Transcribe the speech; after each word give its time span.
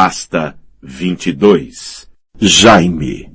Pasta 0.00 0.54
22 0.80 2.06
Jaime 2.40 3.32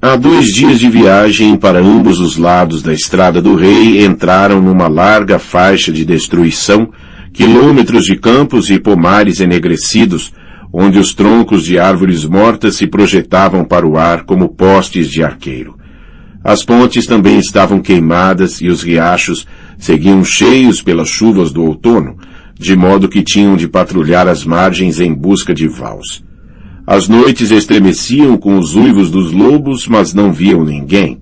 Há 0.00 0.16
dois 0.16 0.54
dias 0.54 0.80
de 0.80 0.88
viagem 0.88 1.54
para 1.54 1.80
ambos 1.80 2.18
os 2.18 2.38
lados 2.38 2.82
da 2.82 2.94
Estrada 2.94 3.42
do 3.42 3.54
Rei 3.54 4.06
entraram 4.06 4.62
numa 4.62 4.88
larga 4.88 5.38
faixa 5.38 5.92
de 5.92 6.02
destruição, 6.02 6.90
quilômetros 7.30 8.06
de 8.06 8.16
campos 8.16 8.70
e 8.70 8.78
pomares 8.78 9.38
enegrecidos, 9.38 10.32
onde 10.72 10.98
os 10.98 11.12
troncos 11.12 11.62
de 11.62 11.78
árvores 11.78 12.24
mortas 12.24 12.76
se 12.76 12.86
projetavam 12.86 13.66
para 13.66 13.86
o 13.86 13.98
ar 13.98 14.24
como 14.24 14.48
postes 14.48 15.10
de 15.10 15.22
arqueiro. 15.22 15.76
As 16.42 16.64
pontes 16.64 17.04
também 17.04 17.38
estavam 17.38 17.82
queimadas 17.82 18.62
e 18.62 18.68
os 18.68 18.82
riachos 18.82 19.46
seguiam 19.76 20.24
cheios 20.24 20.80
pelas 20.80 21.10
chuvas 21.10 21.52
do 21.52 21.62
outono, 21.64 22.16
de 22.58 22.74
modo 22.74 23.08
que 23.08 23.22
tinham 23.22 23.56
de 23.56 23.68
patrulhar 23.68 24.26
as 24.26 24.44
margens 24.44 24.98
em 24.98 25.14
busca 25.14 25.54
de 25.54 25.68
vals. 25.68 26.24
As 26.84 27.08
noites 27.08 27.50
estremeciam 27.50 28.36
com 28.36 28.58
os 28.58 28.74
uivos 28.74 29.10
dos 29.10 29.30
lobos, 29.30 29.86
mas 29.86 30.12
não 30.12 30.32
viam 30.32 30.64
ninguém. 30.64 31.20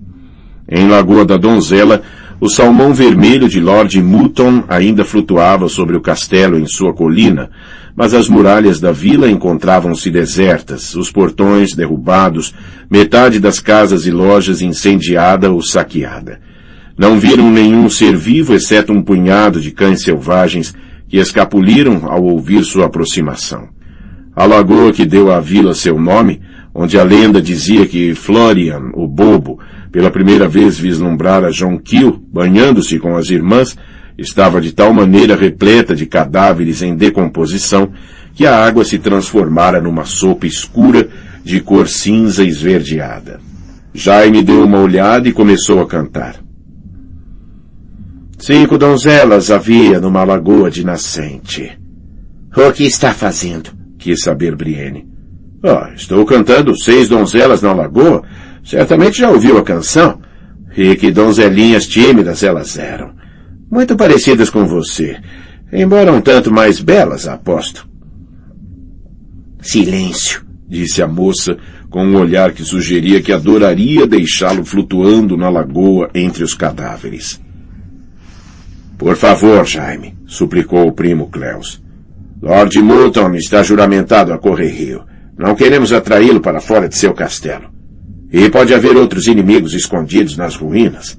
Em 0.69 0.89
Lagoa 0.89 1.25
da 1.25 1.37
Donzela, 1.37 2.03
o 2.41 2.49
salmão 2.49 2.95
vermelho 2.95 3.49
de 3.49 3.61
Lord 3.61 4.01
Mutton 4.03 4.65
ainda 4.69 5.05
flutuava 5.05 5.69
sobre 5.69 5.97
o 5.97 6.01
castelo 6.01 6.59
em 6.59 6.67
sua 6.67 6.95
colina, 6.95 7.51
mas 7.97 8.15
as 8.15 8.29
muralhas 8.29 8.79
da 8.79 8.93
vila 8.93 9.31
encontravam-se 9.31 10.11
desertas, 10.11 10.95
os 10.95 11.11
portões 11.11 11.75
derrubados, 11.75 12.55
metade 12.91 13.41
das 13.41 13.59
casas 13.59 14.07
e 14.07 14.11
lojas 14.11 14.63
incendiada 14.63 15.51
ou 15.51 15.63
saqueada. 15.63 16.41
Não 16.97 17.19
viram 17.19 17.51
nenhum 17.51 17.91
ser 17.91 18.17
vivo 18.17 18.55
exceto 18.55 18.93
um 18.93 19.03
punhado 19.03 19.61
de 19.61 19.71
cães 19.71 20.03
selvagens 20.03 20.75
que 21.09 21.19
escapuliram 21.19 22.07
ao 22.07 22.23
ouvir 22.25 22.65
sua 22.65 22.87
aproximação. 22.87 23.69
A 24.35 24.45
lagoa 24.45 24.93
que 24.93 25.07
deu 25.07 25.33
à 25.33 25.41
vila 25.41 25.75
seu 25.75 25.99
nome, 25.99 26.41
onde 26.75 26.99
a 26.99 27.03
lenda 27.03 27.41
dizia 27.41 27.87
que 27.87 28.15
Florian, 28.15 28.91
o 28.95 29.07
bobo, 29.09 29.59
pela 29.91 30.11
primeira 30.11 30.47
vez 30.47 30.79
vislumbrara 30.79 31.51
John 31.51 31.79
Kill 31.79 32.23
banhando-se 32.31 32.99
com 32.99 33.17
as 33.17 33.31
irmãs, 33.31 33.77
estava 34.19 34.61
de 34.61 34.73
tal 34.73 34.93
maneira 34.93 35.37
repleta 35.37 35.95
de 35.95 36.07
cadáveres 36.07 36.83
em 36.83 36.95
decomposição 36.95 37.91
que 38.35 38.47
a 38.47 38.55
água 38.55 38.85
se 38.85 38.99
transformara 38.99 39.81
numa 39.81 40.05
sopa 40.05 40.47
escura 40.47 41.09
de 41.43 41.61
cor 41.61 41.89
cinza 41.89 42.45
esverdeada. 42.45 43.41
Jaime 43.95 44.43
deu 44.43 44.63
uma 44.65 44.79
olhada 44.79 45.29
e 45.29 45.33
começou 45.33 45.81
a 45.81 45.87
cantar. 45.87 46.46
Cinco 48.39 48.77
donzelas 48.77 49.51
havia 49.51 49.99
numa 50.01 50.23
lagoa 50.23 50.71
de 50.71 50.85
nascente. 50.85 51.79
O 52.57 52.73
que 52.73 52.85
está 52.85 53.13
fazendo? 53.13 53.71
quis 53.99 54.21
saber 54.21 54.55
Brienne. 54.55 55.09
Oh, 55.63 55.93
estou 55.95 56.25
cantando 56.25 56.77
Seis 56.77 57.09
Donzelas 57.09 57.61
na 57.61 57.73
Lagoa. 57.73 58.23
Certamente 58.63 59.19
já 59.19 59.31
ouviu 59.31 59.59
a 59.59 59.65
canção. 59.65 60.21
E 60.77 60.95
que 60.95 61.11
donzelinhas 61.11 61.87
tímidas 61.87 62.43
elas 62.43 62.79
eram. 62.79 63.15
Muito 63.71 63.97
parecidas 63.97 64.49
com 64.49 64.65
você. 64.67 65.17
Embora 65.73 66.13
um 66.13 66.21
tanto 66.21 66.53
mais 66.53 66.79
belas, 66.79 67.27
aposto. 67.27 67.89
Silêncio, 69.61 70.47
disse 70.69 71.03
a 71.03 71.09
moça, 71.09 71.57
com 71.91 72.05
um 72.05 72.17
olhar 72.17 72.53
que 72.53 72.63
sugeria 72.63 73.21
que 73.21 73.33
adoraria 73.33 74.07
deixá-lo 74.07 74.65
flutuando 74.65 75.37
na 75.37 75.49
lagoa 75.49 76.11
entre 76.15 76.45
os 76.45 76.55
cadáveres. 76.55 77.41
Por 78.99 79.17
favor, 79.17 79.67
Jaime, 79.67 80.17
suplicou 80.27 80.87
o 80.89 80.93
primo 80.93 81.29
Cleus. 81.29 81.83
Lord 82.41 82.79
Moulton 82.81 83.35
está 83.35 83.63
juramentado 83.63 84.33
a 84.33 84.39
correr 84.39 84.69
rio. 84.69 85.05
Não 85.39 85.55
queremos 85.55 85.93
atraí-lo 85.93 86.41
para 86.41 86.61
fora 86.61 86.89
de 86.89 86.97
seu 86.97 87.13
castelo. 87.13 87.71
E 88.33 88.49
pode 88.49 88.75
haver 88.75 88.97
outros 88.97 89.27
inimigos 89.27 89.75
escondidos 89.75 90.37
nas 90.37 90.57
ruínas. 90.57 91.19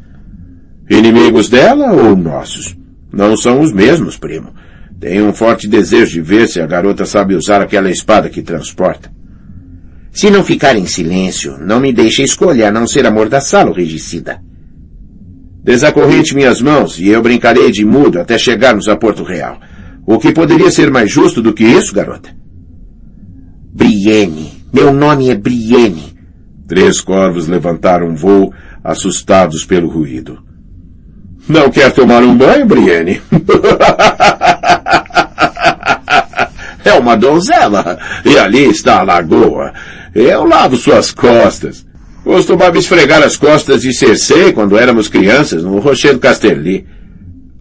Inimigos 0.89 1.49
dela 1.49 1.91
ou 1.91 2.15
nossos? 2.15 2.75
Não 3.11 3.37
são 3.37 3.61
os 3.61 3.71
mesmos, 3.71 4.17
primo. 4.17 4.53
Tenho 4.99 5.27
um 5.27 5.33
forte 5.33 5.67
desejo 5.67 6.13
de 6.13 6.21
ver 6.21 6.47
se 6.47 6.59
a 6.59 6.65
garota 6.65 7.05
sabe 7.05 7.35
usar 7.35 7.61
aquela 7.61 7.89
espada 7.89 8.29
que 8.29 8.41
transporta. 8.41 9.11
Se 10.11 10.31
não 10.31 10.43
ficar 10.43 10.75
em 10.75 10.87
silêncio, 10.87 11.57
não 11.59 11.79
me 11.79 11.93
deixe 11.93 12.23
escolher 12.23 12.65
a 12.65 12.71
não 12.71 12.87
ser 12.87 13.05
amordaçá-lo, 13.05 13.71
regicida. 13.71 14.41
Desacorrente 15.67 16.33
minhas 16.33 16.61
mãos 16.61 16.97
e 16.97 17.09
eu 17.09 17.21
brincarei 17.21 17.69
de 17.73 17.83
mudo 17.83 18.21
até 18.21 18.37
chegarmos 18.37 18.87
a 18.87 18.95
Porto 18.95 19.21
Real. 19.21 19.59
O 20.05 20.17
que 20.17 20.31
poderia 20.31 20.71
ser 20.71 20.89
mais 20.89 21.11
justo 21.11 21.41
do 21.41 21.51
que 21.51 21.65
isso, 21.65 21.93
garota? 21.93 22.29
Brienne. 23.73 24.63
Meu 24.71 24.93
nome 24.93 25.29
é 25.29 25.35
Brienne. 25.35 26.15
Três 26.69 27.01
corvos 27.01 27.49
levantaram 27.49 28.15
voo, 28.15 28.53
assustados 28.81 29.65
pelo 29.65 29.89
ruído. 29.89 30.41
Não 31.49 31.69
quer 31.69 31.91
tomar 31.91 32.23
um 32.23 32.33
banho, 32.33 32.65
Brienne? 32.65 33.21
é 36.85 36.93
uma 36.93 37.17
donzela. 37.17 37.99
E 38.23 38.37
ali 38.37 38.69
está 38.69 39.01
a 39.01 39.03
lagoa. 39.03 39.73
Eu 40.15 40.45
lavo 40.45 40.77
suas 40.77 41.11
costas. 41.11 41.85
Costumava 42.27 42.77
esfregar 42.77 43.23
as 43.23 43.37
costas 43.37 43.81
de 43.81 43.93
Cersei 43.93 44.51
quando 44.51 44.77
éramos 44.77 45.07
crianças 45.07 45.63
no 45.63 45.79
Rochedo 45.79 46.19
Casterly. 46.19 46.85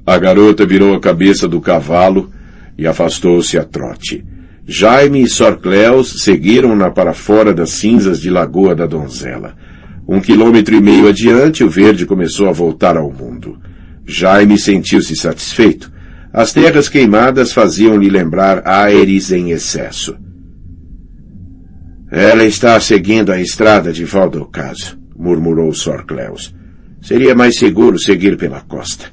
A 0.04 0.19
garota 0.19 0.66
virou 0.66 0.93
a 0.93 1.00
cabeça 1.00 1.47
do 1.47 1.60
cavalo 1.60 2.32
e 2.77 2.84
afastou-se 2.84 3.56
a 3.56 3.62
trote. 3.62 4.25
Jaime 4.66 5.22
e 5.22 5.28
Sorcleus 5.28 6.25
seguiram-na 6.25 6.91
para 6.91 7.15
fora 7.15 7.54
das 7.54 7.71
cinzas 7.71 8.21
de 8.21 8.28
Lagoa 8.28 8.75
da 8.75 8.87
Donzela. 8.87 9.54
Um 10.06 10.21
quilômetro 10.21 10.75
e 10.75 10.81
meio 10.81 11.06
adiante, 11.06 11.62
o 11.62 11.71
verde 11.71 12.04
começou 12.04 12.48
a 12.48 12.53
voltar 12.53 12.97
ao 12.97 13.09
mundo. 13.09 13.60
Jaime 14.04 14.59
sentiu-se 14.59 15.15
satisfeito. 15.15 15.93
As 16.33 16.53
terras 16.53 16.88
queimadas 16.88 17.53
faziam-lhe 17.53 18.10
lembrar 18.10 18.66
Aeres 18.66 19.31
em 19.31 19.53
excesso. 19.53 20.16
Ela 22.16 22.47
está 22.47 22.81
seguindo 22.81 23.31
a 23.31 23.38
estrada 23.38 23.93
de 23.93 24.03
Valdocaso, 24.03 24.99
murmurou 25.15 25.71
Sorcleus. 25.75 26.54
Seria 27.03 27.34
mais 27.34 27.59
seguro 27.59 27.99
seguir 27.99 28.38
pela 28.38 28.62
costa. 28.62 29.10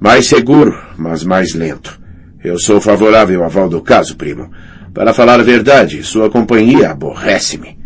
Mais 0.00 0.28
seguro, 0.28 0.72
mas 0.96 1.24
mais 1.24 1.52
lento. 1.52 2.00
Eu 2.44 2.60
sou 2.60 2.80
favorável 2.80 3.42
ao 3.42 3.68
do 3.68 3.82
caso, 3.82 4.14
primo. 4.14 4.52
Para 4.94 5.12
falar 5.12 5.40
a 5.40 5.42
verdade, 5.42 6.04
sua 6.04 6.30
companhia 6.30 6.92
aborrece-me. 6.92 7.76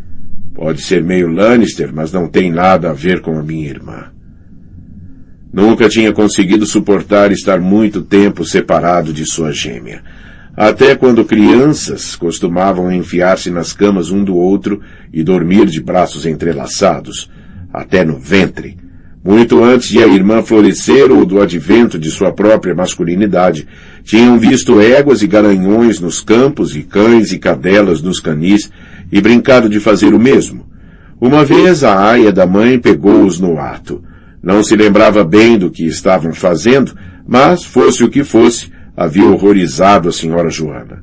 Pode 0.53 0.83
ser 0.83 1.03
meio 1.03 1.27
Lannister, 1.27 1.91
mas 1.91 2.13
não 2.13 2.29
tem 2.29 2.53
nada 2.53 2.91
a 2.91 2.93
ver 2.93 3.23
com 3.23 3.39
a 3.39 3.43
minha 3.43 3.71
irmã. 3.71 4.13
Nunca 5.51 5.89
tinha 5.89 6.13
conseguido 6.13 6.67
suportar 6.67 7.33
estar 7.33 7.59
muito 7.59 8.03
tempo 8.03 8.45
separado 8.45 9.15
de 9.15 9.25
sua 9.25 9.51
gêmea. 9.51 10.03
Até 10.57 10.95
quando 10.95 11.25
crianças 11.25 12.15
costumavam 12.15 12.93
enfiar-se 12.93 13.51
nas 13.51 13.73
camas 13.73 14.11
um 14.11 14.23
do 14.23 14.37
outro 14.37 14.81
e 15.13 15.23
dormir 15.25 15.67
de 15.67 15.81
braços 15.81 16.25
entrelaçados, 16.25 17.29
até 17.73 18.05
no 18.05 18.19
ventre, 18.19 18.77
muito 19.25 19.65
antes 19.65 19.89
de 19.89 20.03
a 20.03 20.07
irmã 20.07 20.43
florescer 20.43 21.11
ou 21.11 21.25
do 21.25 21.41
advento 21.41 21.99
de 21.99 22.11
sua 22.11 22.31
própria 22.31 22.75
masculinidade, 22.75 23.67
tinham 24.05 24.39
visto 24.39 24.79
éguas 24.79 25.23
e 25.23 25.27
garanhões 25.27 25.99
nos 25.99 26.21
campos 26.21 26.77
e 26.77 26.83
cães 26.83 27.33
e 27.33 27.39
cadelas 27.39 28.03
nos 28.03 28.21
canis 28.21 28.71
e 29.11 29.21
brincado 29.23 29.69
de 29.69 29.81
fazer 29.81 30.13
o 30.13 30.21
mesmo. 30.21 30.67
Uma 31.19 31.43
vez 31.43 31.83
a 31.83 32.11
aia 32.11 32.31
da 32.31 32.47
mãe 32.47 32.79
pegou-os 32.79 33.41
no 33.41 33.59
ato. 33.59 34.05
Não 34.43 34.63
se 34.63 34.77
lembrava 34.77 35.25
bem 35.25 35.57
do 35.57 35.71
que 35.71 35.87
estavam 35.87 36.35
fazendo, 36.35 36.95
mas, 37.27 37.65
fosse 37.65 38.05
o 38.05 38.11
que 38.11 38.23
fosse, 38.23 38.71
havia 38.97 39.27
horrorizado 39.27 40.09
a 40.09 40.13
senhora 40.13 40.51
Joana. 40.51 41.03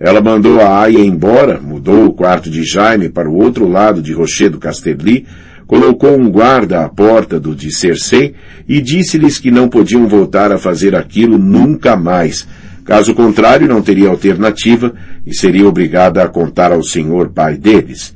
Ela 0.00 0.20
mandou 0.20 0.60
a 0.60 0.80
aia 0.80 0.98
embora, 0.98 1.60
mudou 1.60 2.06
o 2.06 2.12
quarto 2.12 2.50
de 2.50 2.64
Jaime 2.64 3.08
para 3.08 3.30
o 3.30 3.36
outro 3.36 3.68
lado 3.68 4.02
de 4.02 4.12
Rochedo 4.12 4.58
Casterli, 4.58 5.26
colocou 5.66 6.18
um 6.18 6.30
guarda 6.30 6.84
à 6.84 6.88
porta 6.88 7.38
do 7.38 7.54
de 7.54 7.72
Cersei 7.72 8.34
e 8.68 8.80
disse-lhes 8.80 9.38
que 9.38 9.50
não 9.50 9.68
podiam 9.68 10.08
voltar 10.08 10.50
a 10.50 10.58
fazer 10.58 10.94
aquilo 10.94 11.38
nunca 11.38 11.96
mais. 11.96 12.46
Caso 12.84 13.14
contrário, 13.14 13.68
não 13.68 13.80
teria 13.80 14.08
alternativa 14.08 14.92
e 15.24 15.32
seria 15.32 15.68
obrigada 15.68 16.22
a 16.22 16.28
contar 16.28 16.72
ao 16.72 16.82
senhor 16.82 17.28
pai 17.28 17.56
deles. 17.56 18.14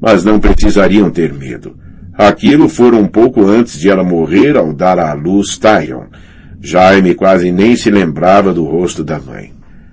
Mas 0.00 0.24
não 0.24 0.40
precisariam 0.40 1.08
ter 1.08 1.32
medo. 1.32 1.76
Aquilo 2.14 2.68
fora 2.68 2.96
um 2.96 3.06
pouco 3.06 3.46
antes 3.46 3.78
de 3.78 3.88
ela 3.88 4.02
morrer 4.02 4.56
ao 4.56 4.72
dar 4.72 4.98
à 4.98 5.12
luz 5.12 5.56
Tyrion. 5.56 6.06
Jaime 6.60 7.14
quase 7.14 7.52
nem 7.52 7.76
se 7.76 7.90
lembrava 7.90 8.52
do 8.52 8.64
rosto 8.64 9.04
da 9.04 9.18
mãe. 9.20 9.52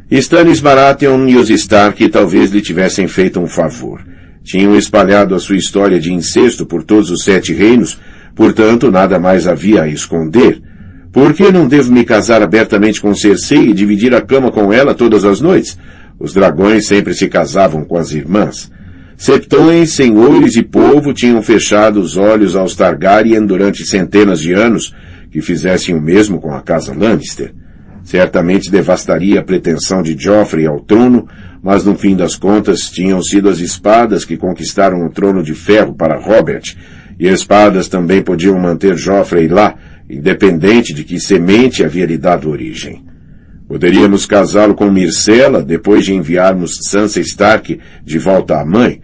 Stannis 0.09 0.59
Baratheon 0.59 1.27
e 1.27 1.35
os 1.35 1.49
Stark 1.49 2.07
talvez 2.09 2.51
lhe 2.51 2.61
tivessem 2.61 3.07
feito 3.07 3.39
um 3.39 3.47
favor. 3.47 4.01
Tinham 4.43 4.75
espalhado 4.75 5.35
a 5.35 5.39
sua 5.39 5.57
história 5.57 5.99
de 5.99 6.11
incesto 6.11 6.65
por 6.65 6.83
todos 6.83 7.09
os 7.09 7.23
sete 7.23 7.53
reinos, 7.53 7.99
portanto 8.35 8.91
nada 8.91 9.19
mais 9.19 9.47
havia 9.47 9.83
a 9.83 9.87
esconder. 9.87 10.61
Por 11.11 11.33
que 11.33 11.51
não 11.51 11.67
devo 11.67 11.91
me 11.91 12.03
casar 12.03 12.41
abertamente 12.41 12.99
com 12.99 13.15
Cersei 13.15 13.69
e 13.69 13.73
dividir 13.73 14.13
a 14.13 14.21
cama 14.21 14.51
com 14.51 14.73
ela 14.73 14.93
todas 14.93 15.23
as 15.23 15.39
noites? 15.39 15.77
Os 16.19 16.33
dragões 16.33 16.87
sempre 16.87 17.13
se 17.13 17.27
casavam 17.27 17.83
com 17.85 17.97
as 17.97 18.11
irmãs. 18.11 18.71
Septões, 19.17 19.93
senhores 19.93 20.55
e 20.55 20.63
povo 20.63 21.13
tinham 21.13 21.41
fechado 21.41 21.99
os 22.01 22.17
olhos 22.17 22.55
aos 22.55 22.75
Targaryen 22.75 23.45
durante 23.45 23.85
centenas 23.85 24.39
de 24.39 24.51
anos 24.51 24.93
que 25.35 25.41
fizessem 25.41 25.93
o 25.93 26.01
mesmo 26.01 26.39
com 26.39 26.53
a 26.53 26.61
casa 26.61 26.95
Lannister. 26.95 27.53
Certamente 28.05 28.71
devastaria 28.71 29.41
a 29.41 29.43
pretensão 29.43 30.01
de 30.01 30.15
Joffrey 30.17 30.65
ao 30.65 30.79
trono, 30.79 31.27
mas 31.61 31.83
no 31.83 31.93
fim 31.97 32.15
das 32.15 32.37
contas 32.37 32.83
tinham 32.83 33.21
sido 33.21 33.49
as 33.49 33.59
espadas 33.59 34.23
que 34.23 34.37
conquistaram 34.37 35.05
o 35.05 35.09
trono 35.09 35.43
de 35.43 35.53
ferro 35.53 35.93
para 35.93 36.17
Robert, 36.17 36.63
e 37.19 37.27
espadas 37.27 37.89
também 37.89 38.21
podiam 38.21 38.57
manter 38.57 38.95
Joffrey 38.95 39.49
lá, 39.49 39.75
independente 40.09 40.93
de 40.93 41.03
que 41.03 41.19
semente 41.19 41.83
havia 41.83 42.05
lhe 42.05 42.17
dado 42.17 42.49
origem. 42.49 43.03
Poderíamos 43.67 44.25
casá-lo 44.25 44.73
com 44.73 44.89
Myrcella 44.89 45.61
depois 45.61 46.05
de 46.05 46.13
enviarmos 46.13 46.77
Sansa 46.89 47.19
Stark 47.19 47.77
de 48.05 48.17
volta 48.17 48.61
à 48.61 48.65
mãe. 48.65 49.01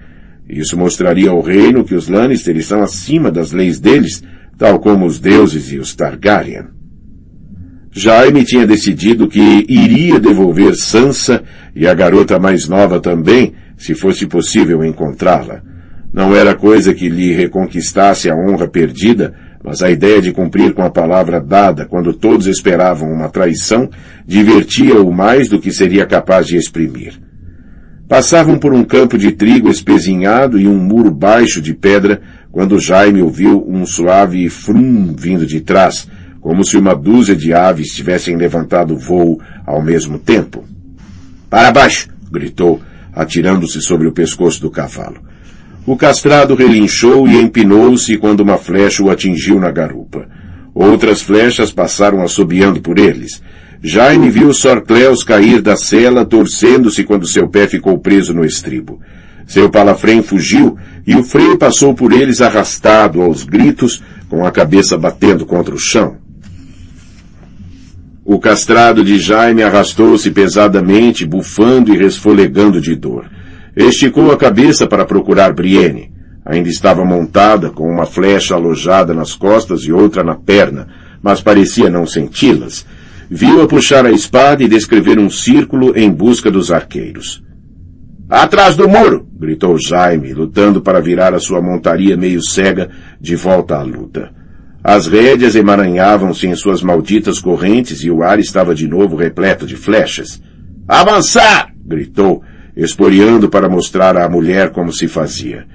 Isso 0.48 0.78
mostraria 0.78 1.30
ao 1.30 1.42
reino 1.42 1.84
que 1.84 1.94
os 1.94 2.08
Lannister 2.08 2.56
estão 2.56 2.82
acima 2.82 3.30
das 3.30 3.52
leis 3.52 3.82
deles, 3.82 4.24
tal 4.62 4.78
como 4.78 5.08
os 5.08 5.20
deuses 5.20 5.72
e 5.72 5.80
os 5.80 5.96
Targaryen. 5.96 6.66
Jaime 7.92 8.44
tinha 8.44 8.68
decidido 8.68 9.28
que 9.28 9.66
iria 9.68 10.20
devolver 10.20 10.76
Sansa 10.76 11.42
e 11.76 11.88
a 11.88 11.96
garota 11.96 12.38
mais 12.38 12.70
nova 12.70 13.00
também, 13.00 13.54
se 13.76 13.96
fosse 13.96 14.28
possível 14.28 14.86
encontrá-la. 14.86 15.64
Não 16.14 16.36
era 16.36 16.54
coisa 16.54 16.94
que 16.94 17.10
lhe 17.10 17.34
reconquistasse 17.34 18.30
a 18.30 18.36
honra 18.36 18.68
perdida, 18.68 19.34
mas 19.64 19.82
a 19.82 19.90
ideia 19.90 20.22
de 20.22 20.32
cumprir 20.32 20.76
com 20.76 20.84
a 20.84 20.92
palavra 20.92 21.42
dada 21.42 21.88
quando 21.88 22.14
todos 22.14 22.46
esperavam 22.46 23.12
uma 23.12 23.30
traição 23.30 23.90
divertia-o 24.28 25.12
mais 25.12 25.50
do 25.50 25.60
que 25.60 25.72
seria 25.72 26.06
capaz 26.06 26.46
de 26.46 26.56
exprimir. 26.56 27.20
Passavam 28.08 28.60
por 28.60 28.74
um 28.74 28.84
campo 28.84 29.18
de 29.18 29.32
trigo 29.32 29.70
espezinhado 29.70 30.60
e 30.60 30.68
um 30.68 30.78
muro 30.78 31.10
baixo 31.10 31.62
de 31.62 31.74
pedra 31.74 32.22
quando 32.52 32.80
Jaime 32.80 33.22
ouviu 33.22 33.66
um 33.68 33.86
suave 33.86 34.50
frum 34.50 35.16
vindo 35.18 35.46
de 35.46 35.62
trás, 35.62 36.08
como 36.42 36.66
se 36.66 36.76
uma 36.76 36.94
dúzia 36.94 37.36
de 37.36 37.54
aves 37.54 37.94
tivessem 37.94 38.36
levantado 38.36 38.98
voo 38.98 39.40
ao 39.66 39.82
mesmo 39.82 40.20
tempo. 40.20 40.66
Para 41.50 41.72
baixo! 41.72 42.10
gritou, 42.32 42.82
atirando-se 43.14 43.82
sobre 43.82 44.08
o 44.08 44.12
pescoço 44.12 44.62
do 44.62 44.72
cavalo. 44.72 45.22
O 45.86 45.96
castrado 45.98 46.56
relinchou 46.56 47.28
e 47.28 47.36
empinou-se 47.36 48.18
quando 48.18 48.42
uma 48.42 48.58
flecha 48.58 49.04
o 49.04 49.10
atingiu 49.10 49.60
na 49.60 49.72
garupa. 49.72 50.28
Outras 50.74 51.22
flechas 51.22 51.72
passaram 51.72 52.22
assobiando 52.22 52.82
por 52.82 52.98
eles. 52.98 53.42
Jaime 53.84 54.30
viu 54.30 54.54
Sorcleus 54.54 55.24
cair 55.24 55.62
da 55.62 55.76
cela, 55.76 56.24
torcendo-se 56.24 57.04
quando 57.04 57.28
seu 57.28 57.50
pé 57.50 57.68
ficou 57.68 57.98
preso 57.98 58.34
no 58.34 58.46
estribo. 58.46 59.02
Seu 59.46 59.70
palafrém 59.70 60.22
fugiu 60.22 60.78
e 61.06 61.16
o 61.16 61.24
freio 61.24 61.58
passou 61.58 61.94
por 61.94 62.12
eles 62.12 62.42
arrastado 62.42 63.22
aos 63.22 63.44
gritos, 63.44 64.02
com 64.30 64.46
a 64.46 64.52
cabeça 64.52 64.98
batendo 64.98 65.46
contra 65.46 65.74
o 65.74 65.80
chão. 65.80 66.18
O 68.24 68.40
castrado 68.40 69.04
de 69.04 69.20
Jaime 69.20 69.64
arrastou-se 69.64 70.30
pesadamente, 70.32 71.26
bufando 71.26 71.94
e 71.94 71.98
resfolegando 71.98 72.80
de 72.80 72.96
dor. 72.96 73.30
Esticou 73.76 74.32
a 74.32 74.38
cabeça 74.38 74.88
para 74.88 75.06
procurar 75.06 75.54
Brienne. 75.54 76.12
Ainda 76.46 76.70
estava 76.70 77.04
montada, 77.04 77.70
com 77.70 77.84
uma 77.90 78.06
flecha 78.06 78.56
alojada 78.56 79.14
nas 79.14 79.36
costas 79.36 79.82
e 79.82 79.92
outra 79.92 80.24
na 80.24 80.36
perna, 80.36 80.88
mas 81.22 81.42
parecia 81.42 81.90
não 81.90 82.06
senti-las. 82.06 82.86
Viu-a 83.30 83.68
puxar 83.68 84.06
a 84.06 84.12
espada 84.12 84.64
e 84.64 84.68
descrever 84.68 85.18
um 85.20 85.30
círculo 85.30 85.98
em 85.98 86.10
busca 86.12 86.52
dos 86.52 86.72
arqueiros. 86.72 87.44
Atrás 88.32 88.78
do 88.78 88.88
muro! 88.88 89.28
gritou 89.38 89.78
Jaime, 89.78 90.32
lutando 90.32 90.82
para 90.82 91.02
virar 91.02 91.34
a 91.34 91.40
sua 91.40 91.62
montaria 91.62 92.16
meio 92.16 92.42
cega 92.42 92.90
de 93.20 93.36
volta 93.36 93.76
à 93.76 93.84
luta. 93.84 94.32
As 94.82 95.06
rédeas 95.06 95.54
emaranhavam-se 95.54 96.48
em 96.48 96.56
suas 96.56 96.82
malditas 96.82 97.42
correntes 97.42 98.02
e 98.06 98.10
o 98.10 98.24
ar 98.24 98.40
estava 98.40 98.74
de 98.74 98.88
novo 98.88 99.18
repleto 99.18 99.66
de 99.66 99.76
flechas. 99.76 100.42
Avançar! 100.88 101.74
gritou, 101.86 102.42
esporeando 102.74 103.50
para 103.50 103.68
mostrar 103.68 104.16
à 104.16 104.30
mulher 104.30 104.70
como 104.70 104.94
se 104.94 105.10
fazia. 105.10 105.66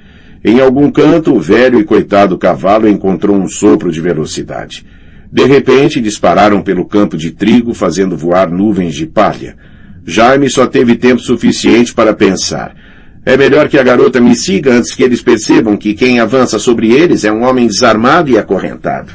Em 0.43 0.59
algum 0.59 0.91
canto, 0.91 1.35
o 1.35 1.41
velho 1.41 1.79
e 1.79 1.85
coitado 1.85 2.39
cavalo 2.39 2.89
encontrou 2.89 3.37
um 3.37 3.47
sopro 3.47 3.93
de 3.93 4.01
velocidade. 4.01 4.87
De 5.31 5.45
repente, 5.45 6.01
dispararam 6.01 6.63
pelo 6.63 6.87
campo 6.87 7.19
de 7.19 7.33
trigo, 7.33 7.75
fazendo 7.75 8.17
voar 8.17 8.51
nuvens 8.51 8.95
de 8.95 9.05
palha. 9.05 9.59
Jaime 10.07 10.49
só 10.49 10.67
teve 10.69 10.95
tempo 10.95 11.21
suficiente 11.21 11.93
para 11.93 12.15
pensar. 12.15 12.75
É 13.25 13.37
melhor 13.37 13.69
que 13.69 13.77
a 13.77 13.83
garota 13.83 14.21
me 14.21 14.37
siga 14.37 14.73
antes 14.73 14.95
que 14.95 15.03
eles 15.03 15.21
percebam 15.21 15.77
que 15.77 15.95
quem 15.95 16.21
avança 16.21 16.61
sobre 16.61 16.93
eles 16.93 17.25
é 17.25 17.33
um 17.33 17.43
homem 17.43 17.67
desarmado 17.67 18.31
e 18.31 18.39
acorrentado. 18.39 19.13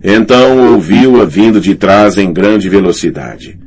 Então 0.00 0.74
ouviu-a 0.74 1.24
vindo 1.24 1.60
de 1.60 1.74
trás 1.74 2.16
em 2.16 2.32
grande 2.32 2.68
velocidade. 2.68 3.58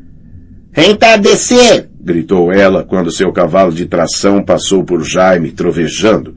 Entardecer! 0.75 1.89
gritou 1.99 2.51
ela 2.53 2.85
quando 2.85 3.11
seu 3.11 3.33
cavalo 3.33 3.73
de 3.73 3.85
tração 3.85 4.41
passou 4.41 4.85
por 4.85 5.03
Jaime 5.03 5.51
trovejando. 5.51 6.35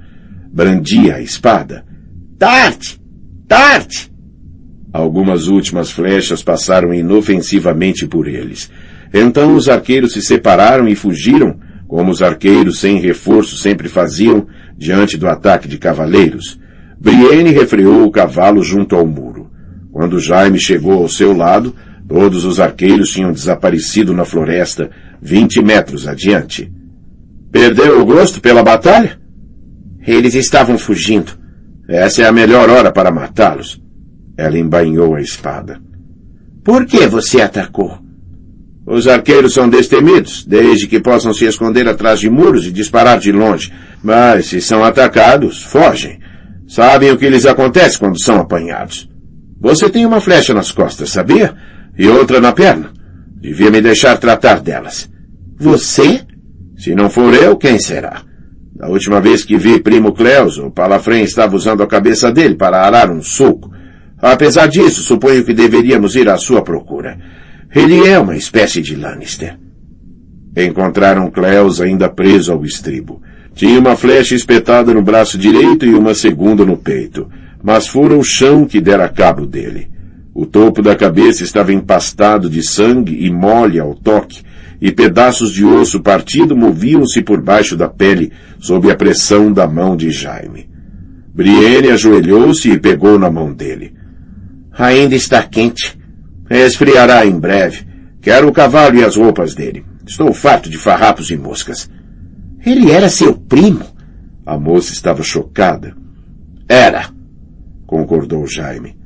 Brandia 0.52 1.14
a 1.14 1.20
espada. 1.20 1.84
Tarte! 2.36 3.00
Tarte! 3.46 4.13
Algumas 4.94 5.48
últimas 5.48 5.90
flechas 5.90 6.40
passaram 6.40 6.94
inofensivamente 6.94 8.06
por 8.06 8.28
eles. 8.28 8.70
Então 9.12 9.56
os 9.56 9.68
arqueiros 9.68 10.12
se 10.12 10.22
separaram 10.22 10.86
e 10.86 10.94
fugiram, 10.94 11.58
como 11.88 12.12
os 12.12 12.22
arqueiros 12.22 12.78
sem 12.78 13.00
reforço 13.00 13.56
sempre 13.56 13.88
faziam 13.88 14.46
diante 14.78 15.16
do 15.16 15.26
ataque 15.26 15.66
de 15.66 15.78
cavaleiros. 15.78 16.60
Brienne 16.96 17.50
refreou 17.50 18.04
o 18.04 18.10
cavalo 18.12 18.62
junto 18.62 18.94
ao 18.94 19.04
muro. 19.04 19.50
Quando 19.90 20.20
Jaime 20.20 20.60
chegou 20.60 21.02
ao 21.02 21.08
seu 21.08 21.36
lado, 21.36 21.74
todos 22.08 22.44
os 22.44 22.60
arqueiros 22.60 23.10
tinham 23.10 23.32
desaparecido 23.32 24.14
na 24.14 24.24
floresta, 24.24 24.92
vinte 25.20 25.60
metros 25.60 26.06
adiante. 26.06 26.72
Perdeu 27.50 28.00
o 28.00 28.06
gosto 28.06 28.40
pela 28.40 28.62
batalha? 28.62 29.18
Eles 30.06 30.36
estavam 30.36 30.78
fugindo. 30.78 31.32
Essa 31.88 32.22
é 32.22 32.26
a 32.28 32.32
melhor 32.32 32.70
hora 32.70 32.92
para 32.92 33.10
matá-los. 33.10 33.83
Ela 34.36 34.58
embainhou 34.58 35.14
a 35.14 35.20
espada. 35.20 35.80
Por 36.64 36.86
que 36.86 37.06
você 37.06 37.40
atacou? 37.40 37.98
Os 38.86 39.08
arqueiros 39.08 39.54
são 39.54 39.68
destemidos, 39.68 40.44
desde 40.44 40.86
que 40.86 41.00
possam 41.00 41.32
se 41.32 41.46
esconder 41.46 41.88
atrás 41.88 42.20
de 42.20 42.28
muros 42.28 42.66
e 42.66 42.72
disparar 42.72 43.18
de 43.18 43.32
longe. 43.32 43.72
Mas 44.02 44.46
se 44.46 44.60
são 44.60 44.84
atacados, 44.84 45.62
fogem. 45.62 46.18
Sabem 46.66 47.10
o 47.10 47.16
que 47.16 47.28
lhes 47.28 47.46
acontece 47.46 47.98
quando 47.98 48.22
são 48.22 48.36
apanhados. 48.36 49.08
Você 49.60 49.88
tem 49.88 50.04
uma 50.04 50.20
flecha 50.20 50.52
nas 50.52 50.70
costas, 50.70 51.10
sabia? 51.10 51.54
E 51.96 52.06
outra 52.08 52.40
na 52.40 52.52
perna. 52.52 52.92
Devia 53.40 53.70
me 53.70 53.80
deixar 53.80 54.18
tratar 54.18 54.60
delas. 54.60 55.08
Você? 55.58 56.20
Se 56.76 56.94
não 56.94 57.08
for 57.08 57.32
eu, 57.32 57.56
quem 57.56 57.78
será? 57.78 58.22
Da 58.74 58.88
última 58.88 59.20
vez 59.20 59.44
que 59.44 59.56
vi 59.56 59.80
primo 59.80 60.12
Cleus, 60.12 60.58
o 60.58 60.70
Palafrém 60.70 61.24
estava 61.24 61.56
usando 61.56 61.82
a 61.82 61.86
cabeça 61.86 62.30
dele 62.32 62.56
para 62.56 62.82
arar 62.82 63.10
um 63.10 63.22
soco. 63.22 63.70
Apesar 64.24 64.68
disso, 64.68 65.02
suponho 65.02 65.44
que 65.44 65.52
deveríamos 65.52 66.16
ir 66.16 66.30
à 66.30 66.38
sua 66.38 66.62
procura. 66.62 67.18
Ele 67.74 68.08
é 68.08 68.18
uma 68.18 68.34
espécie 68.34 68.80
de 68.80 68.96
Lannister. 68.96 69.58
Encontraram 70.56 71.30
Cleus 71.30 71.78
ainda 71.78 72.08
preso 72.08 72.50
ao 72.50 72.64
estribo. 72.64 73.20
Tinha 73.54 73.78
uma 73.78 73.94
flecha 73.94 74.34
espetada 74.34 74.94
no 74.94 75.02
braço 75.02 75.36
direito 75.36 75.84
e 75.84 75.92
uma 75.92 76.14
segunda 76.14 76.64
no 76.64 76.74
peito, 76.74 77.28
mas 77.62 77.86
fora 77.86 78.16
o 78.16 78.24
chão 78.24 78.64
que 78.64 78.80
dera 78.80 79.10
cabo 79.10 79.44
dele. 79.44 79.90
O 80.32 80.46
topo 80.46 80.80
da 80.80 80.96
cabeça 80.96 81.44
estava 81.44 81.70
empastado 81.70 82.48
de 82.48 82.62
sangue 82.62 83.26
e 83.26 83.30
mole 83.30 83.78
ao 83.78 83.94
toque, 83.94 84.42
e 84.80 84.90
pedaços 84.90 85.52
de 85.52 85.66
osso 85.66 86.00
partido 86.00 86.56
moviam-se 86.56 87.20
por 87.20 87.42
baixo 87.42 87.76
da 87.76 87.88
pele 87.88 88.32
sob 88.58 88.90
a 88.90 88.96
pressão 88.96 89.52
da 89.52 89.68
mão 89.68 89.94
de 89.94 90.10
Jaime. 90.10 90.66
Brienne 91.34 91.90
ajoelhou-se 91.90 92.70
e 92.70 92.80
pegou 92.80 93.18
na 93.18 93.30
mão 93.30 93.52
dele. 93.52 93.92
Ainda 94.76 95.14
está 95.14 95.42
quente. 95.42 95.98
Esfriará 96.50 97.24
em 97.24 97.38
breve. 97.38 97.86
Quero 98.20 98.48
o 98.48 98.52
cavalo 98.52 98.96
e 98.96 99.04
as 99.04 99.16
roupas 99.16 99.54
dele. 99.54 99.84
Estou 100.06 100.32
farto 100.32 100.68
de 100.68 100.76
farrapos 100.76 101.30
e 101.30 101.36
moscas. 101.36 101.88
Ele 102.64 102.90
era 102.90 103.08
seu 103.08 103.34
primo? 103.34 103.84
A 104.44 104.58
moça 104.58 104.92
estava 104.92 105.22
chocada. 105.22 105.94
Era, 106.68 107.10
concordou 107.86 108.46
Jaime. 108.46 108.96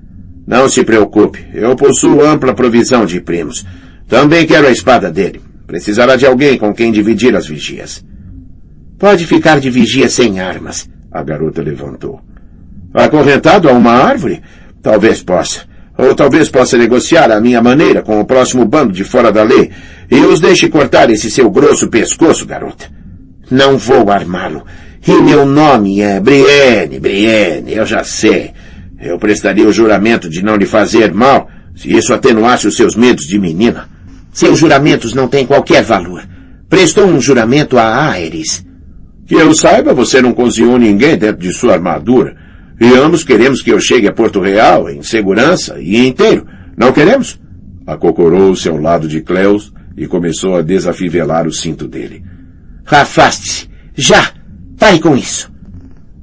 Não 0.46 0.68
se 0.68 0.82
preocupe, 0.84 1.44
eu 1.52 1.76
possuo 1.76 2.24
ampla 2.24 2.54
provisão 2.54 3.04
de 3.04 3.20
primos. 3.20 3.66
Também 4.08 4.46
quero 4.46 4.66
a 4.66 4.70
espada 4.70 5.10
dele. 5.10 5.40
Precisará 5.66 6.16
de 6.16 6.24
alguém 6.24 6.56
com 6.56 6.72
quem 6.72 6.90
dividir 6.90 7.36
as 7.36 7.46
vigias. 7.46 8.04
Pode 8.98 9.26
ficar 9.26 9.60
de 9.60 9.68
vigia 9.68 10.08
sem 10.08 10.40
armas. 10.40 10.88
A 11.12 11.22
garota 11.22 11.62
levantou. 11.62 12.20
Acorrentado 12.94 13.68
a 13.68 13.72
uma 13.72 13.92
árvore? 13.92 14.42
Talvez 14.82 15.22
possa. 15.22 15.62
Ou 15.96 16.14
talvez 16.14 16.48
possa 16.48 16.78
negociar 16.78 17.30
à 17.32 17.40
minha 17.40 17.60
maneira 17.60 18.02
com 18.02 18.20
o 18.20 18.24
próximo 18.24 18.64
bando 18.64 18.92
de 18.92 19.02
fora 19.02 19.32
da 19.32 19.42
lei 19.42 19.70
e 20.10 20.20
os 20.20 20.40
deixe 20.40 20.68
cortar 20.68 21.10
esse 21.10 21.30
seu 21.30 21.50
grosso 21.50 21.88
pescoço, 21.88 22.46
garota. 22.46 22.86
Não 23.50 23.76
vou 23.76 24.10
armá-lo. 24.10 24.64
E 25.06 25.12
meu 25.22 25.44
nome 25.44 26.00
é 26.00 26.20
Brienne, 26.20 27.00
Brienne, 27.00 27.74
eu 27.74 27.84
já 27.84 28.04
sei. 28.04 28.52
Eu 29.00 29.18
prestaria 29.18 29.66
o 29.66 29.72
juramento 29.72 30.28
de 30.28 30.42
não 30.42 30.56
lhe 30.56 30.66
fazer 30.66 31.12
mal 31.12 31.48
se 31.74 31.90
isso 31.92 32.12
atenuasse 32.12 32.66
os 32.66 32.76
seus 32.76 32.94
medos 32.94 33.24
de 33.26 33.38
menina. 33.38 33.88
Seus 34.32 34.58
juramentos 34.58 35.14
não 35.14 35.28
têm 35.28 35.46
qualquer 35.46 35.82
valor. 35.82 36.22
Prestou 36.68 37.06
um 37.06 37.20
juramento 37.20 37.78
a 37.78 38.10
Aerys. 38.10 38.64
Que 39.26 39.34
eu 39.34 39.54
saiba, 39.54 39.94
você 39.94 40.20
não 40.20 40.32
cozinhou 40.32 40.78
ninguém 40.78 41.16
dentro 41.16 41.38
de 41.38 41.52
sua 41.52 41.74
armadura. 41.74 42.36
E 42.80 42.94
ambos 42.94 43.24
queremos 43.24 43.60
que 43.60 43.70
eu 43.70 43.80
chegue 43.80 44.06
a 44.06 44.12
Porto 44.12 44.40
Real 44.40 44.88
em 44.88 45.02
segurança 45.02 45.80
e 45.80 46.06
inteiro. 46.06 46.46
Não 46.76 46.92
queremos? 46.92 47.40
Acocorou-se 47.86 48.68
ao 48.68 48.76
lado 48.78 49.08
de 49.08 49.20
Cleus 49.20 49.72
e 49.96 50.06
começou 50.06 50.56
a 50.56 50.62
desafivelar 50.62 51.46
o 51.46 51.52
cinto 51.52 51.88
dele. 51.88 52.22
Afaste-se! 52.86 53.68
Já! 53.96 54.32
Pare 54.78 55.00
com 55.00 55.16
isso! 55.16 55.50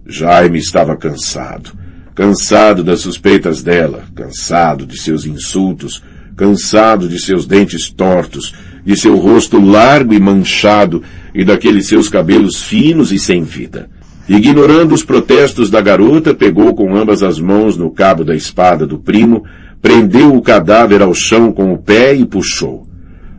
Jaime 0.07 0.59
estava 0.59 0.95
cansado. 0.95 1.71
Cansado 2.13 2.83
das 2.83 3.01
suspeitas 3.01 3.61
dela, 3.61 4.05
cansado 4.15 4.85
de 4.85 4.97
seus 4.97 5.25
insultos, 5.25 6.01
cansado 6.37 7.09
de 7.09 7.19
seus 7.19 7.45
dentes 7.45 7.89
tortos, 7.89 8.53
de 8.85 8.95
seu 8.95 9.17
rosto 9.17 9.59
largo 9.59 10.13
e 10.13 10.19
manchado 10.19 11.03
e 11.33 11.43
daqueles 11.43 11.87
seus 11.87 12.07
cabelos 12.07 12.63
finos 12.63 13.11
e 13.11 13.19
sem 13.19 13.43
vida. 13.43 13.89
Ignorando 14.27 14.93
os 14.93 15.03
protestos 15.03 15.69
da 15.69 15.79
garota, 15.81 16.33
pegou 16.33 16.73
com 16.73 16.95
ambas 16.95 17.21
as 17.21 17.39
mãos 17.39 17.77
no 17.77 17.91
cabo 17.91 18.23
da 18.23 18.35
espada 18.35 18.85
do 18.85 18.97
primo, 18.97 19.43
prendeu 19.81 20.35
o 20.35 20.41
cadáver 20.41 21.01
ao 21.03 21.13
chão 21.13 21.51
com 21.51 21.71
o 21.71 21.77
pé 21.77 22.15
e 22.15 22.25
puxou. 22.25 22.87